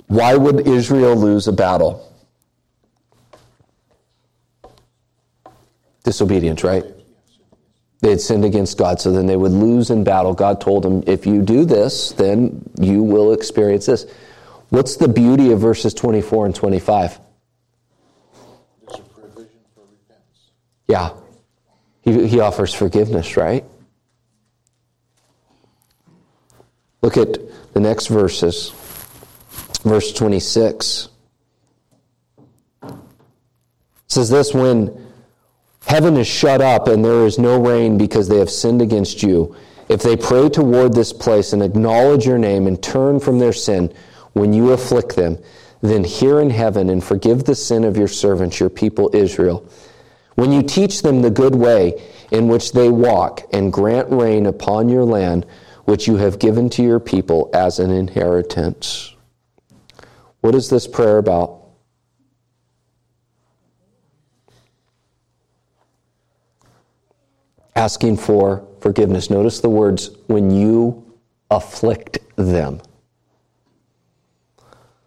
Why 0.07 0.35
would 0.35 0.67
Israel 0.67 1.15
lose 1.15 1.47
a 1.47 1.53
battle? 1.53 2.12
Disobedience, 6.03 6.63
right? 6.63 6.85
They 8.01 8.12
had 8.12 8.21
sinned 8.21 8.45
against 8.45 8.77
God, 8.77 9.01
so 9.01 9.12
then 9.12 9.25
they 9.25 9.35
would 9.35 9.51
lose 9.51 9.89
in 9.89 10.03
battle. 10.03 10.33
God 10.33 10.62
told 10.62 10.83
them, 10.83 11.03
if 11.05 11.25
you 11.25 11.41
do 11.41 11.65
this, 11.65 12.12
then 12.13 12.63
you 12.79 13.03
will 13.03 13.33
experience 13.33 13.88
this. 13.88 14.05
What's 14.69 14.95
the 14.95 15.07
beauty 15.07 15.51
of 15.51 15.59
verses 15.59 15.93
24 15.93 16.45
and 16.47 16.55
25? 16.55 17.19
There's 18.88 18.99
a 18.99 19.01
provision 19.03 19.49
for 19.75 19.81
repentance. 19.81 20.51
Yeah. 20.88 21.09
He, 22.01 22.27
he 22.27 22.39
offers 22.39 22.73
forgiveness, 22.73 23.35
right? 23.35 23.65
Look 27.01 27.17
at 27.17 27.38
the 27.73 27.79
next 27.79 28.07
verses. 28.07 28.71
Verse 29.83 30.13
26 30.13 31.09
it 34.09 34.13
says 34.13 34.29
this 34.31 34.55
when 34.55 35.08
heaven 35.99 36.15
is 36.15 36.27
shut 36.27 36.62
up 36.62 36.88
and 36.88 37.03
there 37.03 37.25
is 37.25 37.38
no 37.38 37.59
rain 37.59 37.97
because 37.97 38.29
they 38.29 38.38
have 38.38 38.49
sinned 38.49 38.81
against 38.81 39.21
you, 39.21 39.53
if 39.89 40.01
they 40.01 40.15
pray 40.15 40.47
toward 40.47 40.93
this 40.93 41.12
place 41.12 41.51
and 41.51 41.62
acknowledge 41.62 42.25
your 42.25 42.38
name 42.38 42.67
and 42.67 42.81
turn 42.81 43.19
from 43.19 43.38
their 43.38 43.51
sin 43.51 43.93
when 44.31 44.53
you 44.53 44.71
afflict 44.71 45.17
them, 45.17 45.38
then 45.81 46.05
hear 46.05 46.39
in 46.39 46.51
heaven 46.51 46.89
and 46.89 47.03
forgive 47.03 47.43
the 47.43 47.53
sin 47.53 47.83
of 47.83 47.97
your 47.97 48.07
servants, 48.07 48.62
your 48.62 48.69
people 48.69 49.13
Israel. 49.13 49.69
When 50.35 50.53
you 50.53 50.63
teach 50.63 51.01
them 51.01 51.21
the 51.21 51.29
good 51.29 51.55
way 51.55 52.01
in 52.31 52.47
which 52.47 52.71
they 52.71 52.88
walk 52.88 53.41
and 53.51 53.73
grant 53.73 54.09
rain 54.09 54.45
upon 54.45 54.88
your 54.88 55.03
land, 55.03 55.45
which 55.83 56.07
you 56.07 56.15
have 56.15 56.39
given 56.39 56.69
to 56.69 56.81
your 56.81 57.01
people 57.01 57.49
as 57.53 57.77
an 57.77 57.91
inheritance. 57.91 59.13
What 60.39 60.55
is 60.55 60.69
this 60.69 60.88
prayer 60.88 61.17
about? 61.17 61.58
Asking 67.79 68.17
for 68.17 68.67
forgiveness. 68.81 69.29
Notice 69.29 69.61
the 69.61 69.69
words, 69.69 70.11
when 70.27 70.51
you 70.51 71.15
afflict 71.49 72.19
them. 72.35 72.81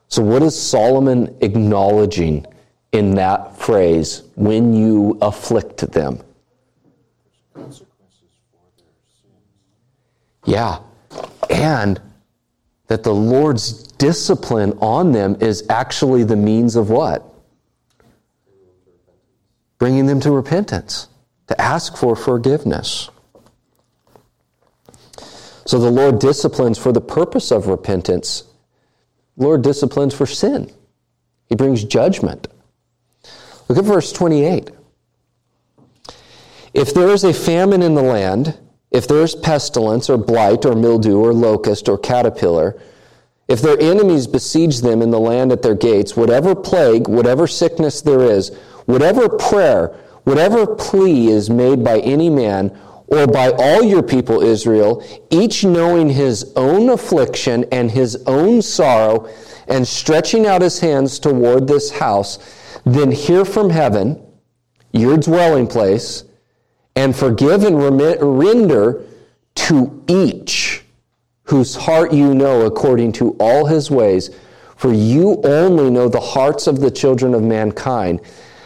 So, 0.09 0.23
what 0.23 0.43
is 0.43 0.59
Solomon 0.61 1.37
acknowledging 1.43 2.47
in 2.93 3.15
that 3.17 3.59
phrase, 3.59 4.23
when 4.37 4.73
you 4.73 5.19
afflict 5.21 5.93
them? 5.93 6.23
Yeah. 10.47 10.79
And 11.51 12.01
that 12.87 13.03
the 13.03 13.15
Lord's 13.15 13.83
discipline 13.83 14.73
on 14.81 15.13
them 15.13 15.37
is 15.41 15.65
actually 15.69 16.25
the 16.25 16.37
means 16.37 16.77
of 16.77 16.89
what? 16.89 17.23
Bringing 19.77 20.07
them 20.07 20.21
to 20.21 20.31
repentance, 20.31 21.09
to 21.53 21.61
ask 21.61 21.97
for 21.97 22.17
forgiveness. 22.17 23.11
So 25.67 25.79
the 25.79 25.91
Lord 25.91 26.19
disciplines 26.19 26.79
for 26.79 26.93
the 26.93 27.01
purpose 27.01 27.51
of 27.51 27.67
repentance. 27.67 28.45
Lord 29.37 29.63
disciplines 29.63 30.15
for 30.15 30.27
sin. 30.27 30.73
He 31.47 31.55
brings 31.55 31.85
judgment. 31.85 32.49
Look 33.69 33.79
at 33.79 33.85
verse 33.85 34.13
28. 34.13 34.71
If 36.73 36.95
there 36.95 37.09
is 37.09 37.23
a 37.23 37.35
famine 37.35 37.83
in 37.83 37.95
the 37.95 38.03
land, 38.03 38.59
if 38.91 39.07
there 39.07 39.23
is 39.23 39.35
pestilence 39.35 40.09
or 40.09 40.17
blight 40.17 40.65
or 40.65 40.75
mildew 40.75 41.19
or 41.19 41.35
locust 41.35 41.89
or 41.89 41.99
caterpillar, 41.99 42.81
if 43.47 43.61
their 43.61 43.79
enemies 43.79 44.27
besiege 44.27 44.81
them 44.81 45.03
in 45.03 45.11
the 45.11 45.21
land 45.21 45.53
at 45.53 45.61
their 45.61 45.75
gates, 45.75 46.17
whatever 46.17 46.55
plague, 46.55 47.09
whatever 47.09 47.47
sickness 47.47 48.01
there 48.01 48.23
is, 48.23 48.57
whatever 48.87 49.29
prayer, 49.29 49.95
whatever 50.25 50.67
plea 50.67 51.29
is 51.29 51.51
made 51.51 51.85
by 51.85 51.99
any 52.01 52.31
man 52.31 52.77
or 53.07 53.27
by 53.27 53.51
all 53.51 53.83
your 53.83 54.03
people 54.03 54.41
Israel, 54.41 55.05
each 55.31 55.65
knowing 55.65 56.09
his 56.09 56.53
own 56.57 56.89
affliction 56.89 57.65
and 57.71 57.91
his 57.91 58.17
own 58.27 58.63
sorrow, 58.63 59.29
and 59.69 59.87
stretching 59.87 60.47
out 60.47 60.63
his 60.63 60.81
hands 60.81 61.19
toward 61.19 61.69
this 61.69 61.91
house, 61.91 62.39
then 62.85 63.11
hear 63.11 63.45
from 63.45 63.71
heaven, 63.71 64.21
your 64.93 65.17
dwelling 65.19 65.67
place, 65.67 66.25
and 66.97 67.15
forgive 67.15 67.65
and 67.65 67.83
remit, 67.83 68.19
render 68.21 69.05
to 69.55 70.03
each 70.09 70.83
whose 71.45 71.77
heart 71.77 72.13
you 72.13 72.35
know 72.35 72.65
according 72.65 73.13
to 73.13 73.37
all 73.39 73.67
his 73.67 73.91
ways, 73.91 74.31
for 74.77 74.93
you 74.93 75.41
only 75.45 75.91
know 75.91 76.09
the 76.09 76.21
hearts 76.21 76.67
of 76.67 76.81
the 76.81 76.91
children 76.91 77.35
of 77.35 77.43
mankind, 77.43 78.21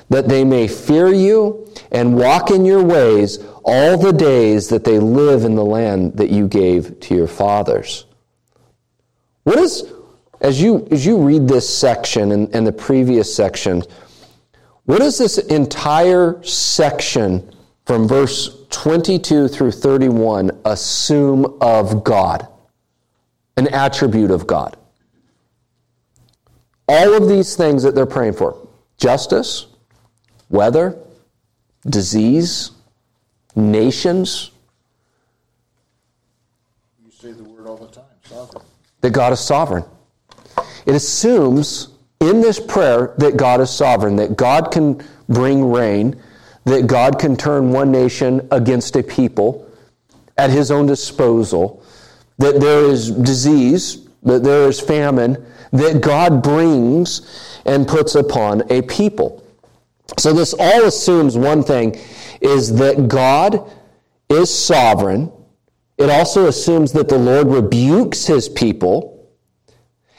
that 0.08 0.28
they 0.28 0.44
may 0.44 0.68
fear 0.68 1.12
you 1.12 1.68
and 1.90 2.16
walk 2.16 2.50
in 2.50 2.64
your 2.64 2.82
ways 2.82 3.38
all 3.64 3.98
the 3.98 4.12
days 4.12 4.68
that 4.68 4.84
they 4.84 4.98
live 4.98 5.44
in 5.44 5.54
the 5.54 5.64
land 5.64 6.16
that 6.16 6.30
you 6.30 6.46
gave 6.46 7.00
to 7.00 7.14
your 7.14 7.26
fathers. 7.26 8.06
What 9.42 9.58
is, 9.58 9.92
as 10.40 10.60
you, 10.60 10.86
as 10.90 11.04
you 11.04 11.18
read 11.18 11.48
this 11.48 11.68
section 11.68 12.32
and, 12.32 12.54
and 12.54 12.66
the 12.66 12.72
previous 12.72 13.34
section, 13.34 13.82
what 14.84 14.98
does 14.98 15.18
this 15.18 15.38
entire 15.38 16.40
section 16.44 17.52
from 17.84 18.06
verse 18.06 18.64
22 18.70 19.48
through 19.48 19.72
31 19.72 20.52
assume 20.64 21.58
of 21.60 22.04
God? 22.04 22.46
An 23.56 23.68
attribute 23.68 24.30
of 24.30 24.46
God. 24.46 24.76
All 26.88 27.14
of 27.14 27.28
these 27.28 27.56
things 27.56 27.82
that 27.82 27.96
they're 27.96 28.06
praying 28.06 28.34
for 28.34 28.68
justice, 28.96 29.66
weather, 30.48 30.96
disease, 31.88 32.70
nations, 33.54 34.50
You 37.04 37.10
say 37.10 37.32
the 37.32 37.44
word 37.44 37.66
all 37.66 37.76
the 37.76 37.88
time, 37.88 38.04
sovereign. 38.24 38.64
that 39.00 39.10
God 39.10 39.32
is 39.32 39.40
sovereign. 39.40 39.84
It 40.84 40.94
assumes 40.94 41.88
in 42.20 42.40
this 42.40 42.60
prayer 42.60 43.14
that 43.18 43.36
God 43.36 43.60
is 43.60 43.70
sovereign, 43.70 44.16
that 44.16 44.36
God 44.36 44.70
can 44.72 45.02
bring 45.28 45.70
rain, 45.70 46.20
that 46.64 46.86
God 46.86 47.18
can 47.18 47.36
turn 47.36 47.72
one 47.72 47.90
nation 47.92 48.46
against 48.50 48.96
a 48.96 49.02
people 49.02 49.68
at 50.38 50.50
his 50.50 50.70
own 50.70 50.86
disposal, 50.86 51.82
that 52.38 52.60
there 52.60 52.84
is 52.84 53.10
disease, 53.10 54.06
that 54.22 54.42
there 54.42 54.68
is 54.68 54.80
famine, 54.80 55.44
that 55.72 56.00
God 56.00 56.42
brings 56.42 57.60
and 57.64 57.86
puts 57.86 58.14
upon 58.14 58.70
a 58.70 58.82
people. 58.82 59.42
So 60.18 60.32
this 60.32 60.54
all 60.58 60.84
assumes 60.84 61.36
one 61.36 61.62
thing 61.62 61.98
is 62.40 62.74
that 62.76 63.08
God 63.08 63.70
is 64.28 64.52
sovereign. 64.56 65.32
It 65.98 66.10
also 66.10 66.46
assumes 66.46 66.92
that 66.92 67.08
the 67.08 67.18
Lord 67.18 67.48
rebukes 67.48 68.26
his 68.26 68.48
people. 68.48 69.30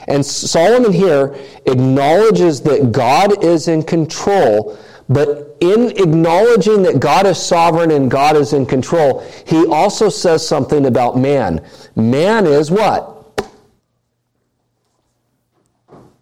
And 0.07 0.25
Solomon 0.25 0.93
here 0.93 1.35
acknowledges 1.65 2.61
that 2.61 2.91
God 2.91 3.43
is 3.43 3.67
in 3.67 3.83
control, 3.83 4.77
but 5.09 5.57
in 5.59 5.91
acknowledging 5.97 6.83
that 6.83 6.99
God 6.99 7.25
is 7.25 7.37
sovereign 7.37 7.91
and 7.91 8.09
God 8.09 8.35
is 8.35 8.53
in 8.53 8.65
control, 8.65 9.21
he 9.45 9.65
also 9.65 10.09
says 10.09 10.47
something 10.47 10.85
about 10.85 11.17
man. 11.17 11.65
Man 11.95 12.45
is 12.45 12.71
what? 12.71 13.13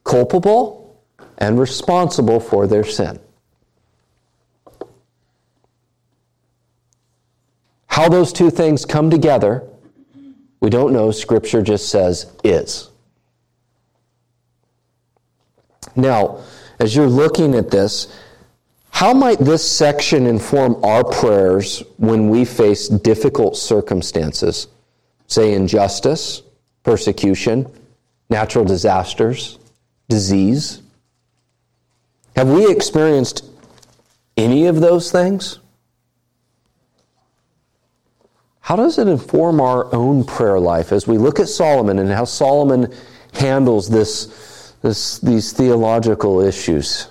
Culpable 0.03 1.03
and 1.37 1.59
responsible 1.59 2.39
for 2.39 2.65
their 2.67 2.83
sin. 2.83 3.19
How 7.95 8.09
those 8.09 8.33
two 8.33 8.49
things 8.49 8.83
come 8.83 9.09
together, 9.09 9.63
we 10.59 10.69
don't 10.69 10.91
know. 10.91 11.11
Scripture 11.11 11.61
just 11.61 11.87
says 11.87 12.29
is. 12.43 12.89
Now, 15.95 16.41
as 16.77 16.93
you're 16.93 17.07
looking 17.07 17.55
at 17.55 17.71
this, 17.71 18.13
how 18.89 19.13
might 19.13 19.39
this 19.39 19.65
section 19.65 20.27
inform 20.27 20.83
our 20.83 21.05
prayers 21.05 21.83
when 21.95 22.27
we 22.27 22.43
face 22.43 22.89
difficult 22.89 23.55
circumstances, 23.55 24.67
say 25.27 25.53
injustice, 25.53 26.41
persecution, 26.83 27.65
natural 28.29 28.65
disasters, 28.65 29.57
disease? 30.09 30.81
Have 32.35 32.49
we 32.49 32.69
experienced 32.69 33.45
any 34.35 34.65
of 34.65 34.81
those 34.81 35.13
things? 35.13 35.59
How 38.65 38.75
does 38.75 38.97
it 38.97 39.07
inform 39.07 39.61
our 39.61 39.93
own 39.93 40.23
prayer 40.23 40.59
life 40.59 40.91
as 40.91 41.05
we 41.05 41.19
look 41.19 41.39
at 41.39 41.47
Solomon 41.47 41.99
and 41.99 42.09
how 42.09 42.25
Solomon 42.25 42.91
handles 43.31 43.87
this, 43.87 44.73
this, 44.81 45.19
these 45.19 45.53
theological 45.53 46.41
issues? 46.41 47.09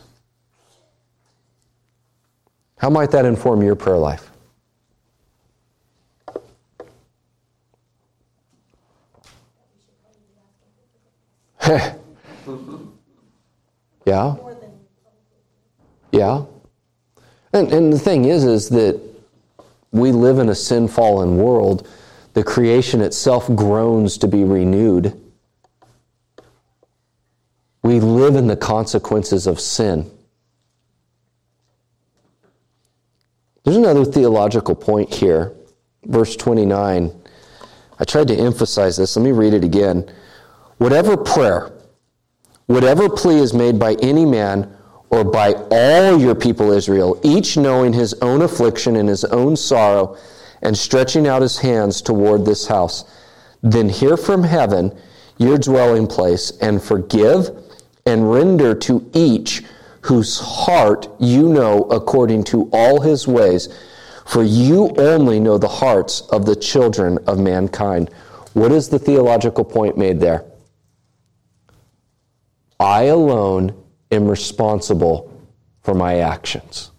How 2.77 2.91
might 2.91 3.13
that 3.13 3.25
inform 3.25 3.63
your 3.63 3.77
prayer 3.77 3.99
life? 3.99 4.29
yeah. 14.05 14.35
Yeah. 16.11 16.47
And, 17.53 17.73
and 17.73 17.93
the 17.93 17.99
thing 18.01 18.25
is, 18.25 18.43
is 18.43 18.69
that 18.71 19.14
we 19.95 20.11
live 20.11 20.39
in 20.39 20.49
a 20.49 20.55
sin 20.57 20.89
fallen 20.89 21.37
world. 21.37 21.89
The 22.33 22.43
creation 22.43 23.01
itself 23.01 23.47
groans 23.55 24.19
to 24.19 24.27
be 24.27 24.43
renewed. 24.43 25.19
We 27.83 28.01
live 28.01 28.35
in 28.35 28.49
the 28.49 28.57
consequences 28.57 29.47
of 29.47 29.61
sin. 29.61 30.11
There's 33.63 33.77
another 33.77 34.05
theological 34.05 34.75
point 34.75 35.15
here. 35.15 35.55
Verse 36.05 36.35
29. 36.35 37.13
I 37.97 38.05
tried 38.05 38.29
to 38.29 38.37
emphasize 38.37 38.97
this. 38.97 39.17
Let 39.17 39.23
me 39.23 39.31
read 39.31 39.55
it 39.55 39.63
again. 39.63 40.11
Whatever 40.79 41.17
prayer, 41.17 41.73
whatever 42.67 43.09
plea 43.09 43.39
is 43.39 43.55
made 43.55 43.79
by 43.79 43.95
any 44.03 44.25
man 44.25 44.74
or 45.15 45.23
by 45.23 45.53
all 45.71 46.21
your 46.21 46.35
people 46.35 46.73
Israel, 46.73 47.21
each 47.23 47.57
knowing 47.57 47.93
his 47.93 48.15
own 48.15 48.43
affliction 48.43 48.97
and 48.97 49.09
his 49.09 49.25
own 49.27 49.55
sorrow, 49.55 50.17
and 50.61 50.77
stretching 50.77 51.29
out 51.29 51.41
his 51.41 51.57
hands 51.57 52.03
toward 52.03 52.45
this 52.45 52.67
house, 52.67 53.05
then 53.63 53.89
hear 53.89 54.17
from 54.17 54.43
heaven 54.43 54.93
your 55.39 55.57
dwelling 55.57 56.09
place, 56.09 56.51
and 56.61 56.83
forgive 56.83 57.49
and 58.07 58.29
render 58.29 58.75
to 58.75 59.09
each 59.15 59.63
whose 60.01 60.41
heart 60.41 61.07
you 61.21 61.49
know 61.49 61.83
according 61.85 62.43
to 62.43 62.69
all 62.73 63.01
his 63.01 63.29
ways. 63.29 63.69
For 64.27 64.43
you 64.43 64.93
only 64.97 65.39
know 65.39 65.59
the 65.59 65.69
hearts 65.69 66.23
of 66.33 66.45
the 66.45 66.57
children 66.57 67.19
of 67.29 67.39
mankind. 67.39 68.11
What 68.55 68.73
is 68.73 68.89
the 68.89 68.99
theological 68.99 69.65
point 69.65 69.97
made 69.97 70.19
there? 70.19 70.45
I 72.81 73.05
alone 73.05 73.84
am 74.15 74.27
responsible 74.27 75.33
for 75.83 75.95
my 75.95 76.21
actions. 76.21 76.91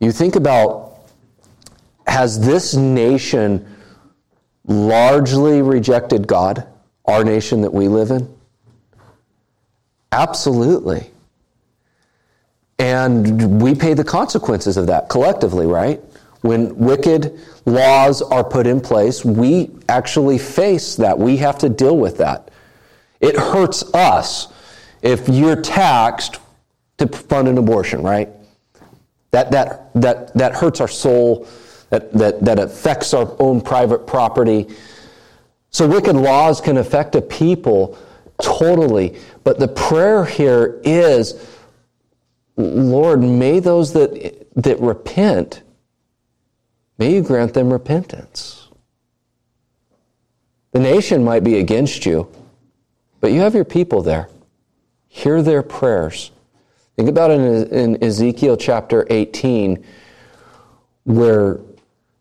You 0.00 0.12
think 0.12 0.36
about 0.36 0.92
has 2.06 2.40
this 2.40 2.74
nation 2.74 3.66
largely 4.66 5.62
rejected 5.62 6.26
God, 6.26 6.66
our 7.04 7.24
nation 7.24 7.62
that 7.62 7.72
we 7.72 7.88
live 7.88 8.10
in? 8.10 8.32
Absolutely. 10.12 11.10
And 12.78 13.62
we 13.62 13.74
pay 13.74 13.94
the 13.94 14.04
consequences 14.04 14.76
of 14.76 14.86
that 14.88 15.08
collectively, 15.08 15.66
right? 15.66 16.00
When 16.42 16.76
wicked 16.76 17.38
laws 17.64 18.20
are 18.20 18.42
put 18.42 18.66
in 18.66 18.80
place, 18.80 19.24
we 19.24 19.70
actually 19.88 20.38
face 20.38 20.96
that. 20.96 21.16
We 21.18 21.36
have 21.38 21.58
to 21.58 21.68
deal 21.68 21.96
with 21.96 22.18
that. 22.18 22.50
It 23.22 23.36
hurts 23.36 23.82
us 23.94 24.48
if 25.00 25.28
you're 25.28 25.60
taxed 25.60 26.38
to 26.98 27.06
fund 27.06 27.48
an 27.48 27.56
abortion, 27.56 28.02
right? 28.02 28.28
That, 29.30 29.50
that, 29.52 29.90
that, 29.94 30.34
that 30.34 30.54
hurts 30.54 30.80
our 30.80 30.88
soul, 30.88 31.48
that, 31.88 32.12
that, 32.12 32.44
that 32.44 32.58
affects 32.58 33.14
our 33.14 33.34
own 33.38 33.62
private 33.62 34.06
property. 34.06 34.68
So, 35.70 35.88
wicked 35.88 36.16
laws 36.16 36.60
can 36.60 36.76
affect 36.76 37.14
a 37.14 37.22
people 37.22 37.96
totally. 38.42 39.18
But 39.44 39.58
the 39.58 39.68
prayer 39.68 40.24
here 40.26 40.80
is 40.84 41.48
Lord, 42.56 43.22
may 43.22 43.60
those 43.60 43.92
that, 43.94 44.46
that 44.56 44.80
repent, 44.80 45.62
may 46.98 47.14
you 47.14 47.22
grant 47.22 47.54
them 47.54 47.72
repentance. 47.72 48.68
The 50.72 50.80
nation 50.80 51.24
might 51.24 51.44
be 51.44 51.58
against 51.58 52.06
you, 52.06 52.28
but 53.22 53.30
you 53.30 53.40
have 53.40 53.54
your 53.54 53.64
people 53.64 54.02
there. 54.02 54.28
Hear 55.08 55.42
their 55.42 55.62
prayers. 55.62 56.32
Think 56.96 57.08
about 57.08 57.30
it 57.30 57.40
in, 57.40 57.94
in 57.94 58.04
Ezekiel 58.04 58.56
chapter 58.56 59.06
18, 59.08 59.82
where 61.04 61.60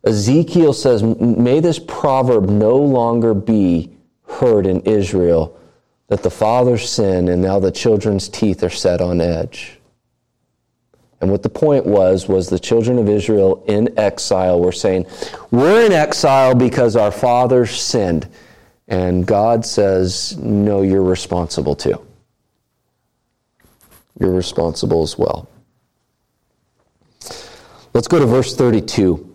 Ezekiel 0.05 0.73
says, 0.73 1.01
May 1.01 1.59
this 1.59 1.79
proverb 1.79 2.47
no 2.49 2.77
longer 2.77 3.33
be 3.33 3.91
heard 4.27 4.67
in 4.67 4.81
Israel 4.81 5.59
that 6.07 6.21
the 6.21 6.29
fathers 6.29 6.87
sin 6.87 7.29
and 7.29 7.41
now 7.41 7.59
the 7.59 7.71
children's 7.71 8.29
teeth 8.29 8.63
are 8.63 8.69
set 8.69 9.01
on 9.01 9.21
edge. 9.21 9.79
And 11.19 11.31
what 11.31 11.41
the 11.41 11.49
point 11.49 11.85
was, 11.85 12.27
was 12.27 12.47
the 12.49 12.59
children 12.59 12.99
of 12.99 13.09
Israel 13.09 13.63
in 13.67 13.97
exile 13.97 14.59
were 14.59 14.71
saying, 14.71 15.07
We're 15.49 15.85
in 15.85 15.93
exile 15.93 16.53
because 16.53 16.95
our 16.95 17.11
fathers 17.11 17.71
sinned. 17.71 18.27
And 18.91 19.25
God 19.25 19.65
says, 19.65 20.37
No, 20.37 20.81
you're 20.81 21.01
responsible 21.01 21.75
too. 21.75 22.05
You're 24.19 24.33
responsible 24.33 25.01
as 25.01 25.17
well. 25.17 25.47
Let's 27.93 28.09
go 28.09 28.19
to 28.19 28.25
verse 28.25 28.53
32. 28.53 29.27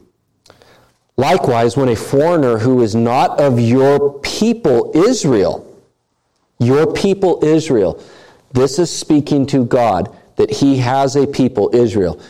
Likewise, 1.17 1.75
when 1.75 1.89
a 1.89 1.97
foreigner 1.97 2.59
who 2.59 2.83
is 2.83 2.95
not 2.95 3.41
of 3.41 3.59
your 3.59 4.21
people 4.21 4.93
Israel, 4.95 5.65
your 6.59 6.93
people 6.93 7.43
Israel, 7.43 8.03
this 8.53 8.79
is 8.79 8.95
speaking 8.95 9.47
to 9.47 9.65
God 9.65 10.15
that 10.37 10.51
he 10.51 10.77
has 10.79 11.17
a 11.17 11.27
people, 11.27 11.71
Israel. 11.75 12.21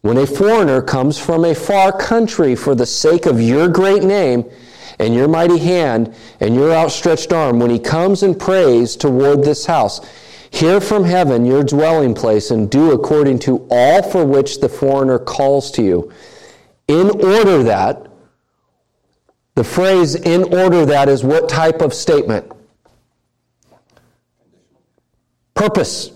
When 0.00 0.16
a 0.16 0.26
foreigner 0.26 0.80
comes 0.80 1.18
from 1.18 1.44
a 1.44 1.54
far 1.54 1.92
country 1.92 2.56
for 2.56 2.74
the 2.74 2.86
sake 2.86 3.26
of 3.26 3.38
your 3.38 3.68
great 3.68 4.02
name 4.02 4.50
and 4.98 5.14
your 5.14 5.28
mighty 5.28 5.58
hand 5.58 6.14
and 6.40 6.54
your 6.54 6.72
outstretched 6.72 7.32
arm, 7.32 7.58
when 7.58 7.70
he 7.70 7.78
comes 7.78 8.22
and 8.22 8.38
prays 8.38 8.96
toward 8.96 9.42
this 9.42 9.66
house, 9.66 10.00
hear 10.50 10.80
from 10.80 11.04
heaven 11.04 11.44
your 11.44 11.64
dwelling 11.64 12.14
place 12.14 12.50
and 12.50 12.70
do 12.70 12.92
according 12.92 13.38
to 13.40 13.66
all 13.70 14.02
for 14.02 14.24
which 14.24 14.60
the 14.60 14.68
foreigner 14.68 15.18
calls 15.18 15.70
to 15.72 15.82
you. 15.82 16.12
In 16.86 17.10
order 17.10 17.62
that, 17.64 18.06
the 19.54 19.64
phrase 19.64 20.14
in 20.14 20.54
order 20.54 20.84
that 20.86 21.08
is 21.08 21.22
what 21.24 21.48
type 21.48 21.80
of 21.80 21.94
statement? 21.94 22.50
Purpose. 25.54 26.10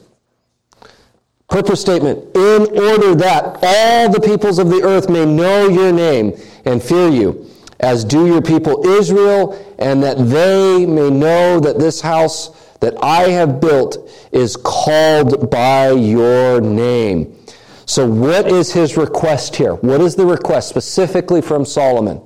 Purpose 1.49 1.81
statement. 1.81 2.19
In 2.37 2.63
order 2.79 3.15
that 3.15 3.59
all 3.63 4.11
the 4.11 4.21
peoples 4.21 4.59
of 4.59 4.69
the 4.69 4.83
earth 4.83 5.09
may 5.09 5.25
know 5.25 5.69
your 5.69 5.93
name 5.93 6.39
and 6.65 6.83
fear 6.83 7.09
you, 7.09 7.48
as 7.81 8.05
do 8.05 8.27
your 8.27 8.43
people 8.43 8.87
Israel, 8.87 9.53
and 9.79 10.03
that 10.03 10.17
they 10.19 10.85
may 10.87 11.11
know 11.11 11.61
that 11.61 11.79
this 11.79 12.01
house 12.01 12.51
that 12.81 12.95
I 13.03 13.29
have 13.31 13.61
built 13.61 14.09
is 14.33 14.57
called 14.57 15.51
by 15.51 15.91
your 15.91 16.61
name. 16.61 17.35
So, 17.87 18.07
what 18.07 18.51
is 18.51 18.73
his 18.73 18.97
request 18.97 19.57
here? 19.57 19.75
What 19.75 20.01
is 20.01 20.15
the 20.15 20.27
request 20.27 20.69
specifically 20.69 21.41
from 21.41 21.65
Solomon? 21.65 22.21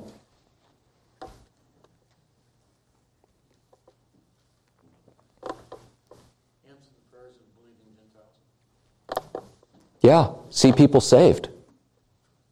Yeah, 10.02 10.32
see 10.50 10.72
people 10.72 11.00
saved. 11.00 11.48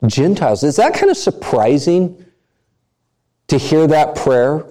Gentiles. 0.07 0.63
Is 0.63 0.77
that 0.77 0.95
kind 0.95 1.11
of 1.11 1.17
surprising 1.17 2.25
to 3.51 3.59
hear 3.59 3.85
that 3.89 4.15
prayer 4.15 4.65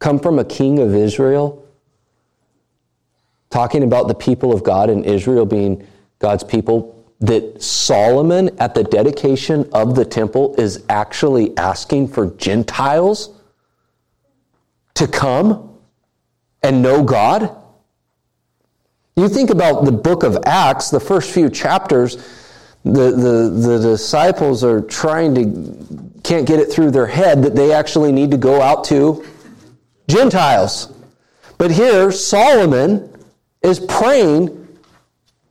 come 0.00 0.18
from 0.18 0.40
a 0.40 0.44
king 0.44 0.80
of 0.80 0.96
Israel? 0.96 1.64
Talking 3.50 3.84
about 3.84 4.08
the 4.08 4.16
people 4.16 4.52
of 4.52 4.64
God 4.64 4.90
and 4.90 5.06
Israel 5.06 5.46
being 5.46 5.86
God's 6.18 6.42
people, 6.42 6.92
that 7.20 7.62
Solomon 7.62 8.50
at 8.58 8.74
the 8.74 8.82
dedication 8.82 9.70
of 9.72 9.94
the 9.94 10.04
temple 10.04 10.56
is 10.58 10.84
actually 10.88 11.56
asking 11.56 12.08
for 12.08 12.26
Gentiles 12.32 13.30
to 14.94 15.06
come 15.06 15.78
and 16.64 16.82
know 16.82 17.04
God? 17.04 17.54
You 19.14 19.28
think 19.28 19.50
about 19.50 19.84
the 19.84 19.92
book 19.92 20.24
of 20.24 20.36
Acts, 20.44 20.90
the 20.90 20.98
first 20.98 21.30
few 21.30 21.48
chapters, 21.48 22.18
the, 22.86 23.10
the, 23.10 23.50
the 23.50 23.78
disciples 23.80 24.62
are 24.62 24.80
trying 24.80 25.34
to, 25.34 26.20
can't 26.22 26.46
get 26.46 26.60
it 26.60 26.72
through 26.72 26.92
their 26.92 27.06
head 27.06 27.42
that 27.42 27.56
they 27.56 27.72
actually 27.72 28.12
need 28.12 28.30
to 28.30 28.36
go 28.36 28.62
out 28.62 28.84
to 28.84 29.26
Gentiles. 30.08 30.92
But 31.58 31.72
here, 31.72 32.12
Solomon 32.12 33.12
is 33.60 33.80
praying 33.80 34.78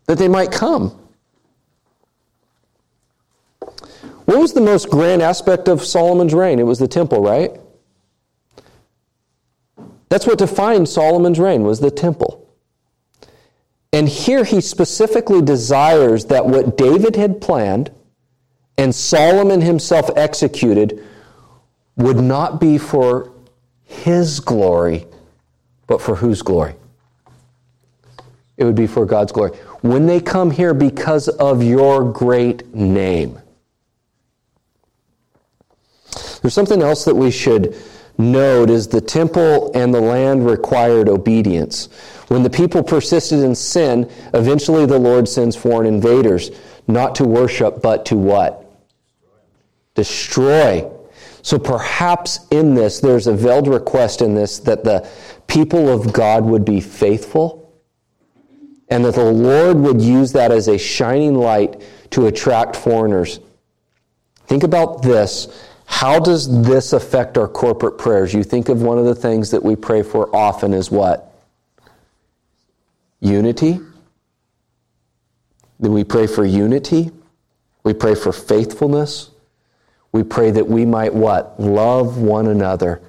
that 0.05 0.17
they 0.17 0.29
might 0.29 0.51
come. 0.51 0.97
What 4.23 4.39
was 4.39 4.53
the 4.53 4.61
most 4.61 4.89
grand 4.89 5.21
aspect 5.21 5.67
of 5.67 5.83
Solomon's 5.83 6.33
reign? 6.33 6.57
It 6.57 6.63
was 6.63 6.79
the 6.79 6.87
temple, 6.87 7.21
right? 7.21 7.51
That's 10.07 10.25
what 10.25 10.37
defined 10.37 10.87
Solomon's 10.87 11.39
reign 11.39 11.63
was 11.63 11.81
the 11.81 11.91
temple. 11.91 12.44
And 13.93 14.09
here 14.09 14.43
he 14.43 14.59
specifically 14.61 15.41
desires 15.41 16.25
that 16.25 16.45
what 16.45 16.77
David 16.77 17.15
had 17.15 17.39
planned 17.39 17.91
and 18.77 18.93
Solomon 18.93 19.61
himself 19.61 20.09
executed 20.15 21.01
would 21.95 22.17
not 22.17 22.59
be 22.59 22.77
for 22.77 23.31
his 23.83 24.39
glory, 24.39 25.05
but 25.87 26.01
for 26.01 26.15
whose 26.15 26.41
glory? 26.41 26.75
It 28.57 28.63
would 28.63 28.75
be 28.75 28.87
for 28.87 29.05
God's 29.05 29.31
glory. 29.31 29.51
When 29.81 30.05
they 30.05 30.19
come 30.19 30.51
here 30.51 30.73
because 30.73 31.27
of 31.27 31.63
your 31.63 32.11
great 32.11 32.73
name. 32.73 33.39
There's 36.41 36.53
something 36.53 36.81
else 36.81 37.05
that 37.05 37.15
we 37.15 37.31
should 37.31 37.75
note 38.17 38.69
is 38.69 38.87
the 38.87 39.01
temple 39.01 39.71
and 39.73 39.93
the 39.93 39.99
land 39.99 40.45
required 40.45 41.09
obedience. 41.09 41.89
When 42.27 42.43
the 42.43 42.49
people 42.49 42.83
persisted 42.83 43.39
in 43.39 43.55
sin, 43.55 44.09
eventually 44.33 44.85
the 44.85 44.99
Lord 44.99 45.27
sends 45.27 45.55
foreign 45.55 45.87
invaders, 45.87 46.51
not 46.87 47.15
to 47.15 47.23
worship, 47.23 47.81
but 47.81 48.05
to 48.07 48.17
what? 48.17 48.61
Destroy. 49.93 50.89
So 51.41 51.59
perhaps 51.59 52.47
in 52.49 52.73
this, 52.73 52.99
there's 52.99 53.27
a 53.27 53.35
veiled 53.35 53.67
request 53.67 54.21
in 54.21 54.33
this 54.33 54.59
that 54.59 54.83
the 54.83 55.07
people 55.47 55.89
of 55.89 56.11
God 56.11 56.43
would 56.43 56.65
be 56.65 56.81
faithful 56.81 57.71
and 58.89 59.05
that 59.05 59.15
the 59.15 59.31
Lord 59.31 59.77
would 59.77 60.01
use 60.01 60.31
that 60.33 60.51
as 60.51 60.67
a 60.67 60.77
shining 60.77 61.35
light 61.35 61.81
to 62.11 62.27
attract 62.27 62.75
foreigners. 62.75 63.39
Think 64.47 64.63
about 64.63 65.01
this. 65.01 65.67
How 65.85 66.19
does 66.19 66.63
this 66.63 66.93
affect 66.93 67.37
our 67.37 67.47
corporate 67.47 67.97
prayers? 67.97 68.33
You 68.33 68.43
think 68.43 68.69
of 68.69 68.81
one 68.81 68.97
of 68.97 69.05
the 69.05 69.15
things 69.15 69.51
that 69.51 69.63
we 69.63 69.75
pray 69.75 70.01
for 70.01 70.35
often 70.35 70.73
is 70.73 70.89
what? 70.89 71.34
Unity. 73.19 73.79
Then 75.79 75.93
we 75.93 76.03
pray 76.03 76.27
for 76.27 76.45
unity. 76.45 77.11
We 77.83 77.93
pray 77.93 78.15
for 78.15 78.31
faithfulness. 78.31 79.29
We 80.11 80.23
pray 80.23 80.51
that 80.51 80.67
we 80.67 80.85
might 80.85 81.13
what? 81.13 81.59
Love 81.59 82.17
one 82.17 82.47
another. 82.47 83.01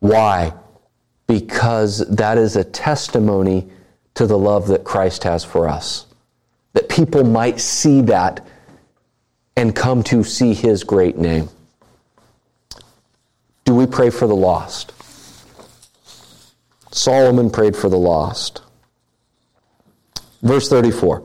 Why? 0.00 0.52
Because 1.26 2.06
that 2.08 2.36
is 2.36 2.56
a 2.56 2.64
testimony 2.64 3.68
to 4.14 4.26
the 4.26 4.38
love 4.38 4.68
that 4.68 4.84
Christ 4.84 5.24
has 5.24 5.44
for 5.44 5.68
us. 5.68 6.06
That 6.74 6.88
people 6.88 7.24
might 7.24 7.60
see 7.60 8.02
that 8.02 8.46
and 9.56 9.74
come 9.74 10.02
to 10.04 10.22
see 10.22 10.54
his 10.54 10.84
great 10.84 11.16
name. 11.16 11.48
Do 13.64 13.74
we 13.74 13.86
pray 13.86 14.10
for 14.10 14.26
the 14.26 14.36
lost? 14.36 14.92
Solomon 16.92 17.50
prayed 17.50 17.74
for 17.76 17.88
the 17.88 17.98
lost. 17.98 18.60
Verse 20.44 20.68
34. 20.68 21.24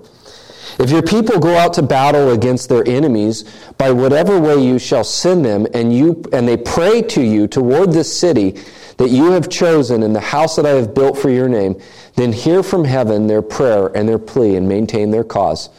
If 0.80 0.92
your 0.92 1.02
people 1.02 1.40
go 1.40 1.58
out 1.58 1.74
to 1.74 1.84
battle 1.84 2.32
against 2.32 2.70
their 2.70 2.88
enemies, 2.88 3.44
by 3.78 3.92
whatever 3.92 4.40
way 4.40 4.64
you 4.64 4.80
shall 4.80 5.04
send 5.04 5.44
them, 5.44 5.68
and 5.74 5.94
you 5.96 6.24
and 6.32 6.48
they 6.48 6.56
pray 6.56 7.02
to 7.02 7.22
you 7.22 7.48
toward 7.48 7.92
this 7.92 8.18
city 8.18 8.58
that 8.98 9.10
you 9.10 9.32
have 9.32 9.50
chosen 9.50 10.04
and 10.04 10.16
the 10.16 10.22
house 10.22 10.56
that 10.56 10.66
I 10.66 10.72
have 10.72 10.94
built 10.94 11.18
for 11.18 11.30
your 11.30 11.50
name, 11.50 11.80
then 12.16 12.32
hear 12.32 12.64
from 12.64 12.86
heaven 12.86 13.28
their 13.28 13.42
prayer 13.42 13.88
and 13.88 14.08
their 14.08 14.20
plea 14.20 14.56
and 14.56 14.68
maintain 14.68 15.12
their 15.12 15.24
cause. 15.24 15.70